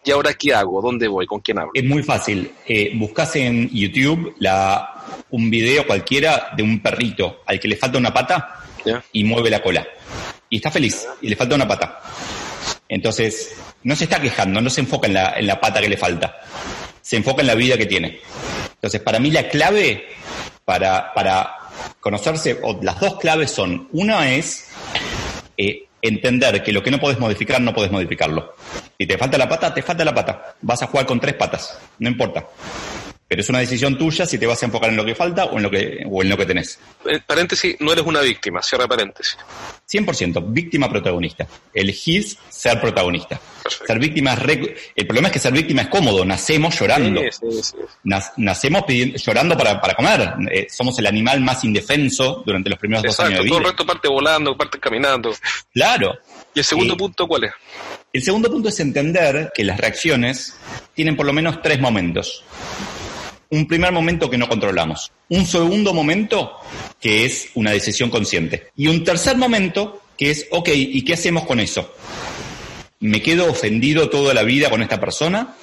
¿Y 0.04 0.12
ahora 0.12 0.34
qué 0.34 0.56
hago? 0.56 0.82
¿Dónde 0.82 1.08
voy? 1.08 1.28
¿Con 1.28 1.42
quién 1.42 1.60
hablo? 1.60 1.72
Es 1.76 1.84
muy 1.84 2.02
fácil, 2.02 2.52
eh, 2.68 2.92
buscas 2.96 3.36
en 3.36 3.70
YouTube 3.70 4.34
la, 4.40 5.24
un 5.30 5.52
video 5.52 5.86
cualquiera 5.86 6.50
de 6.58 6.64
un 6.64 6.82
perrito 6.82 7.42
al 7.46 7.60
que 7.60 7.68
le 7.68 7.76
falta 7.76 8.00
una 8.00 8.12
pata 8.12 8.66
y 9.12 9.24
mueve 9.24 9.52
la 9.52 9.62
cola. 9.62 9.88
Y 10.50 10.56
está 10.56 10.72
feliz, 10.72 11.08
y 11.22 11.30
le 11.30 11.36
falta 11.36 11.54
una 11.54 11.68
pata. 11.68 12.02
Entonces, 12.90 13.56
no 13.84 13.96
se 13.96 14.06
está 14.06 14.20
quejando, 14.20 14.60
no 14.60 14.70
se 14.70 14.82
enfoca 14.82 15.08
en 15.08 15.14
la, 15.14 15.34
en 15.38 15.48
la 15.48 15.62
pata 15.62 15.80
que 15.80 15.90
le 15.90 15.98
falta, 15.98 16.42
se 17.02 17.16
enfoca 17.16 17.42
en 17.42 17.48
la 17.48 17.56
vida 17.56 17.78
que 17.78 17.86
tiene. 17.86 18.20
Entonces, 18.74 19.00
para 19.02 19.20
mí 19.20 19.30
la 19.30 19.48
clave 19.48 20.08
para, 20.66 21.14
para 21.14 21.56
conocerse, 22.00 22.60
o 22.64 22.80
las 22.82 23.00
dos 23.00 23.20
claves 23.20 23.52
son, 23.52 23.88
una 23.92 24.32
es 24.32 24.70
eh, 25.58 25.88
entender 26.02 26.64
que 26.64 26.72
lo 26.72 26.82
que 26.82 26.92
no 26.92 27.00
puedes 27.00 27.20
modificar, 27.20 27.62
no 27.62 27.74
puedes 27.74 27.92
modificarlo. 27.92 28.56
Si 28.98 29.06
te 29.06 29.18
falta 29.18 29.38
la 29.38 29.48
pata, 29.48 29.74
te 29.74 29.82
falta 29.82 30.04
la 30.04 30.14
pata. 30.14 30.56
Vas 30.62 30.82
a 30.82 30.88
jugar 30.88 31.06
con 31.06 31.20
tres 31.20 31.36
patas, 31.36 31.78
no 32.00 32.10
importa. 32.10 32.48
Pero 33.30 33.44
es 33.44 33.50
una 33.50 33.60
decisión 33.60 33.96
tuya 33.96 34.26
si 34.26 34.40
te 34.40 34.48
vas 34.48 34.62
a 34.64 34.66
enfocar 34.66 34.90
en 34.90 34.98
lo 34.98 35.06
que 35.06 35.14
falta 35.14 35.46
o 35.46 35.58
en 35.58 35.64
lo 35.64 35.70
que, 35.70 36.04
o 36.10 36.24
en 36.24 36.30
lo 36.30 36.36
que 36.36 36.48
tenés. 36.48 36.80
Eh, 37.06 37.20
paréntesis, 37.24 37.76
no 37.80 37.94
eres 37.94 38.04
una 38.04 38.22
víctima, 38.22 38.60
cierra 38.64 38.88
paréntesis. 38.88 39.38
100%, 39.88 40.44
víctima 40.48 40.90
protagonista. 40.90 41.46
Elegís 41.72 42.40
ser 42.50 42.82
protagonista. 42.82 43.40
Ser 43.86 44.00
víctima 44.00 44.34
es 44.34 44.40
El 44.96 45.06
problema 45.06 45.28
es 45.28 45.34
que 45.34 45.40
ser 45.40 45.54
víctima 45.54 45.84
es 45.84 45.90
cómodo, 45.90 46.26
nacemos 46.26 46.80
llorando. 46.80 47.22
nacemos 48.38 48.84
llorando 49.24 49.56
para, 49.56 49.80
para 49.80 49.94
comer. 49.94 50.34
Eh, 50.52 50.66
somos 50.68 50.98
el 50.98 51.06
animal 51.06 51.40
más 51.42 51.64
indefenso 51.64 52.42
durante 52.44 52.72
los 52.72 52.80
primeros 52.80 53.04
dos 53.04 53.20
años 53.20 53.38
de 53.38 53.44
vida. 53.44 53.50
todo 53.50 53.60
el 53.60 53.66
resto 53.66 53.86
parte 53.86 54.08
volando, 54.08 54.58
parte 54.58 54.80
caminando. 54.80 55.36
Claro. 55.72 56.18
¿Y 56.56 56.60
el 56.60 56.66
segundo 56.66 56.98
punto 56.98 57.28
cuál 57.28 57.44
es? 57.44 57.52
El 58.12 58.24
segundo 58.24 58.50
punto 58.50 58.70
es 58.70 58.80
entender 58.80 59.52
que 59.54 59.64
las 59.64 59.80
reacciones 59.80 60.56
tienen 60.96 61.16
por 61.16 61.28
lo 61.28 61.34
menos 61.34 61.62
tres 61.62 61.80
momentos 61.80 62.44
un 63.50 63.68
primer 63.68 63.92
momento 63.92 64.30
que 64.30 64.38
no 64.38 64.48
controlamos, 64.48 65.12
un 65.30 65.46
segundo 65.46 65.94
momento 65.94 66.56
que 67.00 67.26
es 67.26 67.50
una 67.56 67.72
decisión 67.72 68.10
consciente 68.10 68.72
y 68.76 68.88
un 68.88 69.04
tercer 69.04 69.38
momento 69.38 70.02
que 70.18 70.32
es, 70.32 70.48
ok, 70.52 70.70
¿y 70.74 71.04
qué 71.04 71.14
hacemos 71.14 71.46
con 71.46 71.60
eso? 71.60 71.94
¿Me 73.02 73.22
quedo 73.22 73.50
ofendido 73.50 74.10
toda 74.10 74.34
la 74.34 74.44
vida 74.44 74.70
con 74.70 74.82
esta 74.82 75.00
persona? 75.00 75.56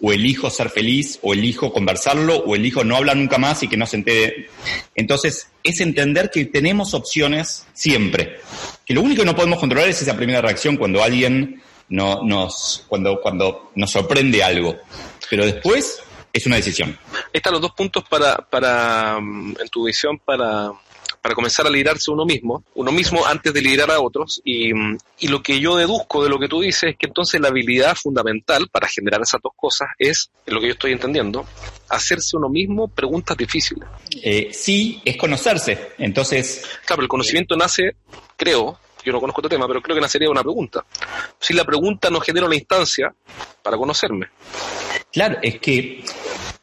¿O 0.00 0.12
elijo 0.12 0.48
ser 0.48 0.70
feliz? 0.70 1.18
¿O 1.22 1.32
elijo 1.32 1.72
conversarlo? 1.72 2.36
¿O 2.36 2.54
elijo 2.54 2.84
no 2.84 2.96
hablar 2.96 3.16
nunca 3.16 3.36
más 3.36 3.64
y 3.64 3.68
que 3.68 3.76
no 3.76 3.84
se 3.84 3.96
entere? 3.96 4.48
Entonces, 4.94 5.48
es 5.64 5.80
entender 5.80 6.30
que 6.32 6.44
tenemos 6.44 6.94
opciones 6.94 7.66
siempre. 7.72 8.36
Que 8.86 8.94
lo 8.94 9.02
único 9.02 9.22
que 9.22 9.26
no 9.26 9.34
podemos 9.34 9.58
controlar 9.58 9.88
es 9.88 10.00
esa 10.00 10.14
primera 10.14 10.40
reacción 10.40 10.76
cuando 10.76 11.02
alguien 11.02 11.60
no, 11.88 12.22
nos, 12.22 12.84
cuando, 12.86 13.20
cuando 13.20 13.72
nos 13.74 13.90
sorprende 13.90 14.44
algo. 14.44 14.76
Pero 15.28 15.46
después 15.46 16.00
es 16.34 16.46
una 16.46 16.56
decisión. 16.56 16.98
Están 17.32 17.52
los 17.52 17.62
dos 17.62 17.72
puntos 17.72 18.02
para, 18.10 18.36
para 18.36 19.20
mm, 19.20 19.54
en 19.60 19.68
tu 19.68 19.84
visión, 19.84 20.18
para, 20.18 20.72
para 21.22 21.32
comenzar 21.32 21.64
a 21.64 21.70
liderarse 21.70 22.10
uno 22.10 22.24
mismo, 22.24 22.64
uno 22.74 22.90
mismo 22.90 23.24
antes 23.24 23.54
de 23.54 23.62
liderar 23.62 23.92
a 23.92 24.00
otros. 24.00 24.42
Y, 24.44 24.74
mm, 24.74 24.98
y, 25.20 25.28
lo 25.28 25.40
que 25.44 25.60
yo 25.60 25.76
deduzco 25.76 26.24
de 26.24 26.28
lo 26.28 26.40
que 26.40 26.48
tú 26.48 26.60
dices 26.60 26.90
es 26.90 26.96
que 26.98 27.06
entonces 27.06 27.40
la 27.40 27.48
habilidad 27.48 27.94
fundamental 27.94 28.68
para 28.68 28.88
generar 28.88 29.22
esas 29.22 29.40
dos 29.40 29.52
cosas 29.54 29.90
es, 29.96 30.32
en 30.44 30.54
lo 30.54 30.60
que 30.60 30.66
yo 30.66 30.72
estoy 30.72 30.90
entendiendo, 30.90 31.46
hacerse 31.88 32.36
uno 32.36 32.48
mismo 32.48 32.88
preguntas 32.88 33.36
difíciles. 33.36 33.88
Eh, 34.20 34.50
sí, 34.52 35.00
es 35.04 35.16
conocerse. 35.16 35.92
Entonces. 35.98 36.64
Claro, 36.84 37.02
el 37.02 37.08
conocimiento 37.08 37.54
nace, 37.56 37.94
creo, 38.36 38.80
yo 39.04 39.12
no 39.12 39.20
conozco 39.20 39.40
este 39.40 39.54
tema, 39.54 39.68
pero 39.68 39.80
creo 39.80 39.94
que 39.94 40.00
nacería 40.00 40.30
una 40.30 40.42
pregunta. 40.42 40.84
Si 41.38 41.54
la 41.54 41.64
pregunta 41.64 42.10
no 42.10 42.20
genera 42.20 42.46
una 42.46 42.56
instancia 42.56 43.14
para 43.62 43.76
conocerme. 43.76 44.30
Claro, 45.12 45.38
es 45.42 45.60
que 45.60 46.02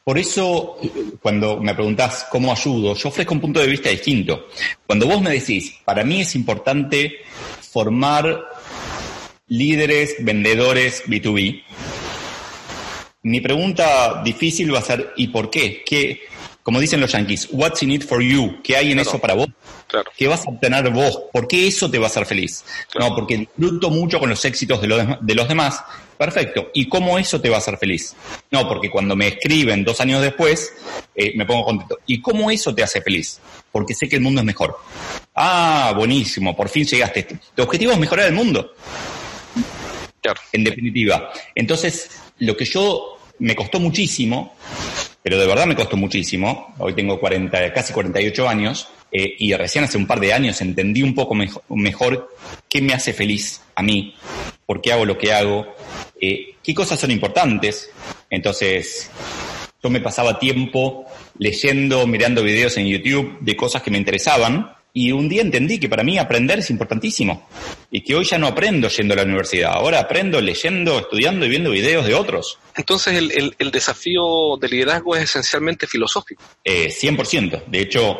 por 0.04 0.18
eso, 0.18 0.78
cuando 1.20 1.58
me 1.58 1.74
preguntás 1.74 2.26
cómo 2.30 2.52
ayudo, 2.52 2.94
yo 2.94 3.08
ofrezco 3.08 3.34
un 3.34 3.40
punto 3.40 3.60
de 3.60 3.66
vista 3.66 3.88
distinto. 3.88 4.48
Cuando 4.86 5.06
vos 5.06 5.20
me 5.22 5.30
decís, 5.30 5.76
para 5.84 6.04
mí 6.04 6.22
es 6.22 6.34
importante 6.34 7.20
formar 7.60 8.44
líderes, 9.46 10.16
vendedores 10.20 11.04
B2B, 11.06 11.62
mi 13.24 13.40
pregunta 13.40 14.22
difícil 14.24 14.74
va 14.74 14.80
a 14.80 14.82
ser, 14.82 15.12
¿y 15.16 15.28
por 15.28 15.50
qué? 15.50 15.82
¿Qué 15.86 16.22
como 16.62 16.78
dicen 16.78 17.00
los 17.00 17.10
yankees, 17.10 17.48
what's 17.50 17.82
in 17.82 17.90
it 17.90 18.04
for 18.04 18.22
you? 18.22 18.60
¿Qué 18.62 18.76
hay 18.76 18.92
en 18.92 19.00
eso 19.00 19.18
para 19.18 19.34
vos? 19.34 19.48
¿Qué 20.16 20.28
vas 20.28 20.46
a 20.46 20.50
obtener 20.50 20.90
vos? 20.90 21.24
¿Por 21.32 21.48
qué 21.48 21.66
eso 21.66 21.90
te 21.90 21.98
va 21.98 22.06
a 22.06 22.08
hacer 22.08 22.24
feliz? 22.24 22.64
No, 22.98 23.14
porque 23.16 23.48
disfruto 23.56 23.90
mucho 23.90 24.20
con 24.20 24.30
los 24.30 24.44
éxitos 24.44 24.80
de 24.80 25.18
de 25.20 25.34
los 25.34 25.48
demás. 25.48 25.82
Perfecto. 26.22 26.70
¿Y 26.72 26.88
cómo 26.88 27.18
eso 27.18 27.40
te 27.40 27.48
va 27.50 27.56
a 27.56 27.58
hacer 27.58 27.76
feliz? 27.78 28.14
No, 28.52 28.68
porque 28.68 28.88
cuando 28.88 29.16
me 29.16 29.26
escriben 29.26 29.82
dos 29.82 30.00
años 30.00 30.22
después, 30.22 30.72
eh, 31.16 31.32
me 31.34 31.44
pongo 31.44 31.64
contento. 31.64 31.98
¿Y 32.06 32.20
cómo 32.20 32.48
eso 32.48 32.72
te 32.72 32.84
hace 32.84 33.02
feliz? 33.02 33.40
Porque 33.72 33.92
sé 33.92 34.08
que 34.08 34.14
el 34.14 34.22
mundo 34.22 34.40
es 34.40 34.44
mejor. 34.44 34.78
Ah, 35.34 35.92
buenísimo, 35.96 36.54
por 36.54 36.68
fin 36.68 36.84
llegaste. 36.84 37.26
Tu 37.56 37.60
objetivo 37.60 37.90
es 37.90 37.98
mejorar 37.98 38.28
el 38.28 38.34
mundo. 38.34 38.72
Claro. 40.20 40.40
En 40.52 40.62
definitiva. 40.62 41.32
Entonces, 41.56 42.08
lo 42.38 42.56
que 42.56 42.66
yo 42.66 43.18
me 43.40 43.56
costó 43.56 43.80
muchísimo 43.80 44.54
pero 45.22 45.38
de 45.38 45.46
verdad 45.46 45.66
me 45.66 45.76
costó 45.76 45.96
muchísimo. 45.96 46.74
Hoy 46.78 46.94
tengo 46.94 47.20
40, 47.20 47.72
casi 47.72 47.92
48 47.92 48.48
años 48.48 48.88
eh, 49.12 49.34
y 49.38 49.54
recién 49.54 49.84
hace 49.84 49.96
un 49.96 50.06
par 50.06 50.18
de 50.18 50.32
años 50.32 50.60
entendí 50.60 51.02
un 51.02 51.14
poco 51.14 51.34
mejor, 51.34 52.34
qué 52.68 52.82
me 52.82 52.92
hace 52.92 53.12
feliz 53.12 53.60
a 53.74 53.82
mí, 53.82 54.14
por 54.66 54.80
qué 54.80 54.92
hago 54.92 55.04
lo 55.04 55.16
que 55.16 55.32
hago, 55.32 55.76
eh, 56.22 56.54
qué 56.62 56.72
cosas 56.72 57.00
son 57.00 57.10
importantes. 57.10 57.90
Entonces, 58.30 59.10
yo 59.82 59.90
me 59.90 60.00
pasaba 60.00 60.38
tiempo 60.38 61.04
leyendo, 61.38 62.06
mirando 62.06 62.44
videos 62.44 62.76
en 62.76 62.86
YouTube 62.86 63.38
de 63.40 63.56
cosas 63.56 63.82
que 63.82 63.90
me 63.90 63.98
interesaban, 63.98 64.76
Y 64.94 65.10
un 65.10 65.26
día 65.26 65.40
entendí 65.40 65.80
que 65.80 65.88
para 65.88 66.04
mí 66.04 66.18
aprender 66.18 66.58
es 66.58 66.68
importantísimo 66.68 67.48
y 67.90 68.02
que 68.02 68.14
hoy 68.14 68.26
ya 68.26 68.36
no 68.36 68.46
aprendo 68.46 68.88
yendo 68.88 69.14
a 69.14 69.16
la 69.16 69.22
universidad, 69.22 69.72
ahora 69.72 70.00
aprendo 70.00 70.38
leyendo, 70.38 70.98
estudiando 70.98 71.46
y 71.46 71.48
viendo 71.48 71.70
videos 71.70 72.04
de 72.04 72.14
otros. 72.14 72.58
Entonces 72.76 73.14
el, 73.14 73.54
el, 73.58 73.70
desafío 73.70 74.58
de 74.60 74.68
liderazgo 74.68 75.16
es 75.16 75.22
esencialmente 75.22 75.86
filosófico. 75.86 76.42
Eh, 76.62 76.88
100%. 76.88 77.64
De 77.68 77.80
hecho, 77.80 78.18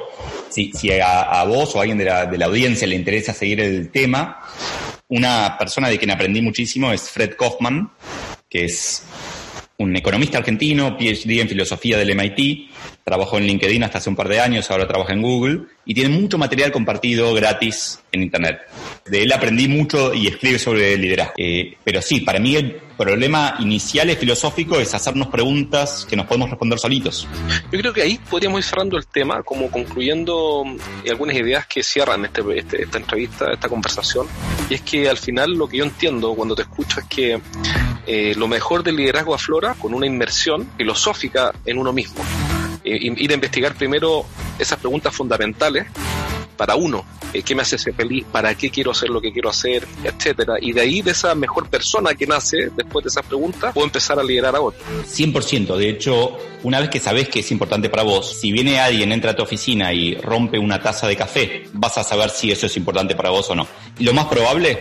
si, 0.48 0.72
si 0.72 0.90
a, 0.98 1.44
vos 1.44 1.74
o 1.74 1.78
a 1.78 1.82
alguien 1.82 1.98
de 1.98 2.06
la, 2.06 2.24
de 2.24 2.38
la 2.38 2.46
audiencia 2.46 2.86
le 2.86 2.96
interesa 2.96 3.34
seguir 3.34 3.60
el 3.60 3.90
tema, 3.90 4.40
una 5.12 5.58
persona 5.58 5.88
de 5.88 5.98
quien 5.98 6.10
aprendí 6.10 6.40
muchísimo 6.40 6.90
es 6.90 7.10
Fred 7.10 7.36
Kaufman, 7.36 7.90
que 8.48 8.64
es 8.64 9.04
un 9.76 9.94
economista 9.94 10.38
argentino, 10.38 10.96
PhD 10.96 11.40
en 11.40 11.50
filosofía 11.50 11.98
del 11.98 12.16
MIT, 12.16 12.70
trabajó 13.04 13.36
en 13.36 13.44
LinkedIn 13.44 13.84
hasta 13.84 13.98
hace 13.98 14.08
un 14.08 14.16
par 14.16 14.28
de 14.28 14.40
años, 14.40 14.70
ahora 14.70 14.88
trabaja 14.88 15.12
en 15.12 15.20
Google 15.20 15.60
y 15.84 15.94
tiene 15.94 16.10
mucho 16.10 16.38
material 16.38 16.70
compartido 16.70 17.32
gratis 17.34 18.00
en 18.12 18.22
Internet. 18.22 18.60
De 19.04 19.22
él 19.22 19.32
aprendí 19.32 19.68
mucho 19.68 20.14
y 20.14 20.28
escribe 20.28 20.58
sobre 20.58 20.96
liderazgo. 20.96 21.34
Eh, 21.38 21.76
pero 21.82 22.00
sí, 22.02 22.20
para 22.20 22.38
mí 22.38 22.56
el 22.56 22.80
problema 22.96 23.56
inicial 23.58 24.10
y 24.10 24.16
filosófico 24.16 24.78
es 24.78 24.94
hacernos 24.94 25.28
preguntas 25.28 26.06
que 26.08 26.14
nos 26.14 26.26
podemos 26.26 26.50
responder 26.50 26.78
solitos. 26.78 27.26
Yo 27.72 27.78
creo 27.80 27.92
que 27.92 28.02
ahí 28.02 28.18
podríamos 28.30 28.60
ir 28.60 28.64
cerrando 28.64 28.96
el 28.96 29.06
tema, 29.06 29.42
como 29.42 29.70
concluyendo 29.70 30.64
eh, 31.04 31.10
algunas 31.10 31.36
ideas 31.36 31.66
que 31.66 31.82
cierran 31.82 32.24
este, 32.24 32.42
este, 32.56 32.82
esta 32.82 32.98
entrevista, 32.98 33.52
esta 33.52 33.68
conversación. 33.68 34.26
Y 34.70 34.74
es 34.74 34.82
que 34.82 35.08
al 35.08 35.18
final 35.18 35.52
lo 35.52 35.68
que 35.68 35.78
yo 35.78 35.84
entiendo 35.84 36.34
cuando 36.34 36.54
te 36.54 36.62
escucho 36.62 37.00
es 37.00 37.06
que 37.06 37.40
eh, 38.06 38.34
lo 38.36 38.46
mejor 38.46 38.82
del 38.82 38.96
liderazgo 38.96 39.34
aflora 39.34 39.74
con 39.74 39.94
una 39.94 40.06
inmersión 40.06 40.68
filosófica 40.76 41.52
en 41.64 41.78
uno 41.78 41.92
mismo. 41.92 42.22
Eh, 42.84 42.98
ir 43.00 43.30
a 43.30 43.34
investigar 43.34 43.74
primero 43.74 44.26
esas 44.62 44.78
preguntas 44.78 45.14
fundamentales 45.14 45.86
para 46.56 46.76
uno, 46.76 47.04
eh, 47.32 47.42
qué 47.42 47.54
me 47.54 47.62
hace 47.62 47.78
ser 47.78 47.94
feliz, 47.94 48.24
para 48.30 48.54
qué 48.54 48.70
quiero 48.70 48.92
hacer 48.92 49.08
lo 49.08 49.20
que 49.20 49.32
quiero 49.32 49.48
hacer, 49.48 49.86
etcétera. 50.04 50.54
Y 50.60 50.72
de 50.72 50.80
ahí, 50.80 51.02
de 51.02 51.12
esa 51.12 51.34
mejor 51.34 51.68
persona 51.68 52.14
que 52.14 52.26
nace 52.26 52.70
después 52.76 53.04
de 53.04 53.08
esas 53.08 53.26
preguntas, 53.26 53.72
puedo 53.72 53.86
empezar 53.86 54.18
a 54.18 54.22
liderar 54.22 54.54
a 54.54 54.60
otro. 54.60 54.80
100%. 55.06 55.76
De 55.76 55.88
hecho, 55.88 56.36
una 56.62 56.80
vez 56.80 56.90
que 56.90 57.00
sabes 57.00 57.28
que 57.28 57.40
es 57.40 57.50
importante 57.50 57.88
para 57.88 58.02
vos, 58.02 58.38
si 58.38 58.52
viene 58.52 58.78
alguien, 58.78 59.12
entra 59.12 59.32
a 59.32 59.36
tu 59.36 59.42
oficina 59.42 59.92
y 59.92 60.14
rompe 60.14 60.58
una 60.58 60.80
taza 60.80 61.08
de 61.08 61.16
café, 61.16 61.64
vas 61.72 61.98
a 61.98 62.04
saber 62.04 62.30
si 62.30 62.52
eso 62.52 62.66
es 62.66 62.76
importante 62.76 63.14
para 63.14 63.30
vos 63.30 63.48
o 63.50 63.54
no. 63.54 63.66
Y 63.98 64.04
lo 64.04 64.12
más 64.12 64.26
probable 64.26 64.78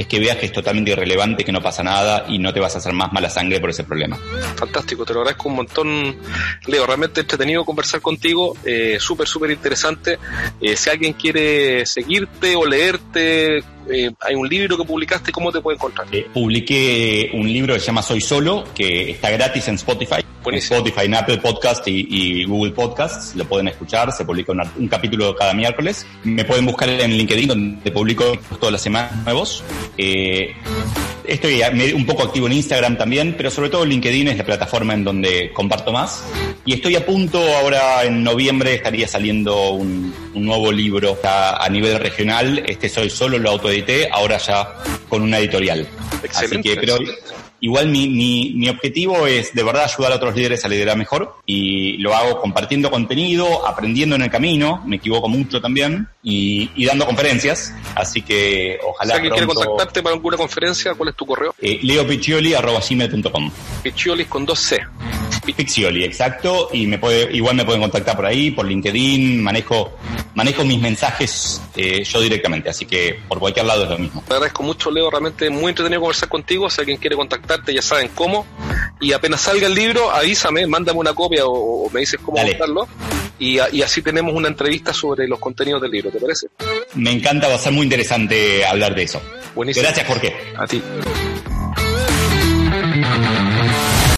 es 0.00 0.06
que 0.06 0.18
veas 0.18 0.36
que 0.38 0.46
es 0.46 0.52
totalmente 0.52 0.92
irrelevante, 0.92 1.44
que 1.44 1.52
no 1.52 1.60
pasa 1.60 1.82
nada 1.82 2.24
y 2.28 2.38
no 2.38 2.52
te 2.52 2.60
vas 2.60 2.74
a 2.74 2.78
hacer 2.78 2.92
más 2.92 3.12
mala 3.12 3.28
sangre 3.28 3.60
por 3.60 3.70
ese 3.70 3.84
problema. 3.84 4.18
Fantástico, 4.56 5.04
te 5.04 5.12
lo 5.12 5.20
agradezco 5.20 5.48
un 5.48 5.56
montón, 5.56 6.16
Leo. 6.66 6.86
Realmente 6.86 7.20
entretenido 7.20 7.64
conversar 7.64 8.00
contigo, 8.00 8.56
eh, 8.64 8.96
súper, 8.98 9.28
súper 9.28 9.50
interesante. 9.50 10.18
Eh, 10.60 10.76
si 10.76 10.88
alguien 10.88 11.12
quiere 11.12 11.84
seguirte 11.84 12.56
o 12.56 12.64
leerte, 12.64 13.62
eh, 13.92 14.10
hay 14.20 14.34
un 14.34 14.48
libro 14.48 14.76
que 14.76 14.84
publicaste, 14.84 15.32
¿cómo 15.32 15.52
te 15.52 15.60
puede 15.60 15.76
encontrar? 15.76 16.06
publiqué 16.32 17.30
un 17.34 17.52
libro 17.52 17.74
que 17.74 17.80
se 17.80 17.86
llama 17.86 18.02
Soy 18.02 18.20
Solo, 18.20 18.64
que 18.74 19.10
está 19.10 19.30
gratis 19.30 19.68
en 19.68 19.74
Spotify. 19.76 20.16
En 20.44 20.54
Spotify, 20.54 21.02
en 21.04 21.14
Apple 21.14 21.38
Podcast 21.38 21.86
y, 21.86 22.44
Google 22.44 22.72
Podcasts, 22.72 23.36
lo 23.36 23.44
pueden 23.44 23.68
escuchar, 23.68 24.10
se 24.10 24.24
publica 24.24 24.52
un 24.52 24.88
capítulo 24.88 25.34
cada 25.36 25.52
miércoles. 25.52 26.06
Me 26.24 26.44
pueden 26.44 26.64
buscar 26.64 26.88
en 26.88 27.12
LinkedIn, 27.12 27.48
donde 27.48 27.90
publico 27.90 28.38
todas 28.58 28.72
las 28.72 28.82
semanas 28.82 29.14
nuevos. 29.24 29.62
Eh, 29.98 30.54
estoy 31.30 31.62
un 31.94 32.04
poco 32.04 32.24
activo 32.24 32.46
en 32.46 32.54
Instagram 32.54 32.98
también, 32.98 33.34
pero 33.36 33.50
sobre 33.50 33.70
todo 33.70 33.84
LinkedIn 33.84 34.28
es 34.28 34.36
la 34.36 34.44
plataforma 34.44 34.94
en 34.94 35.04
donde 35.04 35.52
comparto 35.52 35.92
más. 35.92 36.24
Y 36.64 36.74
estoy 36.74 36.96
a 36.96 37.06
punto, 37.06 37.40
ahora 37.56 38.04
en 38.04 38.22
noviembre 38.22 38.74
estaría 38.74 39.06
saliendo 39.08 39.70
un, 39.70 40.12
nuevo 40.34 40.72
libro 40.72 41.18
a, 41.24 41.68
nivel 41.70 41.98
regional. 41.98 42.62
Este 42.66 42.88
soy 42.88 43.10
solo, 43.10 43.38
lo 43.38 43.50
autoedité, 43.50 44.08
ahora 44.10 44.38
ya 44.38 44.76
con 45.08 45.22
una 45.22 45.38
editorial. 45.38 45.86
Excelente. 46.22 46.70
Así 46.70 46.80
que, 46.80 47.39
Igual 47.60 47.88
mi, 47.88 48.08
mi, 48.08 48.52
mi, 48.56 48.68
objetivo 48.68 49.26
es 49.26 49.54
de 49.54 49.62
verdad 49.62 49.84
ayudar 49.84 50.12
a 50.12 50.16
otros 50.16 50.34
líderes 50.34 50.64
a 50.64 50.68
liderar 50.68 50.96
mejor 50.96 51.36
y 51.44 51.98
lo 51.98 52.14
hago 52.14 52.40
compartiendo 52.40 52.90
contenido, 52.90 53.66
aprendiendo 53.66 54.16
en 54.16 54.22
el 54.22 54.30
camino, 54.30 54.82
me 54.86 54.96
equivoco 54.96 55.28
mucho 55.28 55.60
también 55.60 56.08
y, 56.22 56.70
y 56.74 56.86
dando 56.86 57.06
conferencias, 57.06 57.74
así 57.94 58.22
que 58.22 58.78
ojalá... 58.82 59.14
Alguien 59.14 59.32
quiere 59.32 59.46
contactarte 59.46 60.02
para 60.02 60.14
alguna 60.14 60.36
conferencia, 60.36 60.94
¿cuál 60.94 61.10
es 61.10 61.16
tu 61.16 61.26
correo? 61.26 61.54
Eh, 61.60 61.80
leopiccioli.com 61.82 63.50
Piccioli 63.82 64.24
con 64.24 64.46
dos 64.46 64.58
C. 64.58 64.80
Piccioli, 65.54 66.04
exacto, 66.04 66.68
y 66.72 66.86
me 66.86 66.98
puede, 66.98 67.34
igual 67.34 67.56
me 67.56 67.64
pueden 67.64 67.80
contactar 67.80 68.16
por 68.16 68.26
ahí, 68.26 68.50
por 68.50 68.66
LinkedIn, 68.66 69.42
manejo, 69.42 69.96
manejo 70.34 70.64
mis 70.64 70.80
mensajes 70.80 71.60
eh, 71.76 72.02
yo 72.04 72.20
directamente, 72.20 72.70
así 72.70 72.86
que 72.86 73.18
por 73.28 73.38
cualquier 73.38 73.66
lado 73.66 73.84
es 73.84 73.90
lo 73.90 73.98
mismo. 73.98 74.22
Te 74.26 74.34
agradezco 74.34 74.62
mucho, 74.62 74.90
Leo, 74.90 75.10
realmente 75.10 75.48
muy 75.50 75.70
entretenido 75.70 76.00
conversar 76.00 76.28
contigo, 76.28 76.68
si 76.70 76.80
alguien 76.80 76.98
quiere 76.98 77.16
contactarte 77.16 77.74
ya 77.74 77.82
saben 77.82 78.10
cómo, 78.14 78.46
y 79.00 79.12
apenas 79.12 79.42
salga 79.42 79.66
el 79.66 79.74
libro, 79.74 80.10
avísame, 80.10 80.66
mándame 80.66 80.98
una 80.98 81.14
copia 81.14 81.42
o, 81.46 81.88
me 81.90 82.00
dices 82.00 82.20
cómo 82.22 82.42
buscarlo, 82.42 82.88
y, 83.38 83.58
y 83.72 83.82
así 83.82 84.02
tenemos 84.02 84.34
una 84.34 84.48
entrevista 84.48 84.92
sobre 84.92 85.26
los 85.26 85.38
contenidos 85.38 85.82
del 85.82 85.90
libro, 85.90 86.10
¿te 86.10 86.18
parece? 86.18 86.48
Me 86.94 87.10
encanta, 87.10 87.48
va 87.48 87.54
a 87.54 87.58
ser 87.58 87.72
muy 87.72 87.84
interesante 87.84 88.64
hablar 88.66 88.94
de 88.94 89.04
eso. 89.04 89.22
Buenísimo. 89.54 89.84
Gracias, 89.84 90.06
Jorge. 90.06 90.34
A 90.56 90.66
ti. 90.66 90.82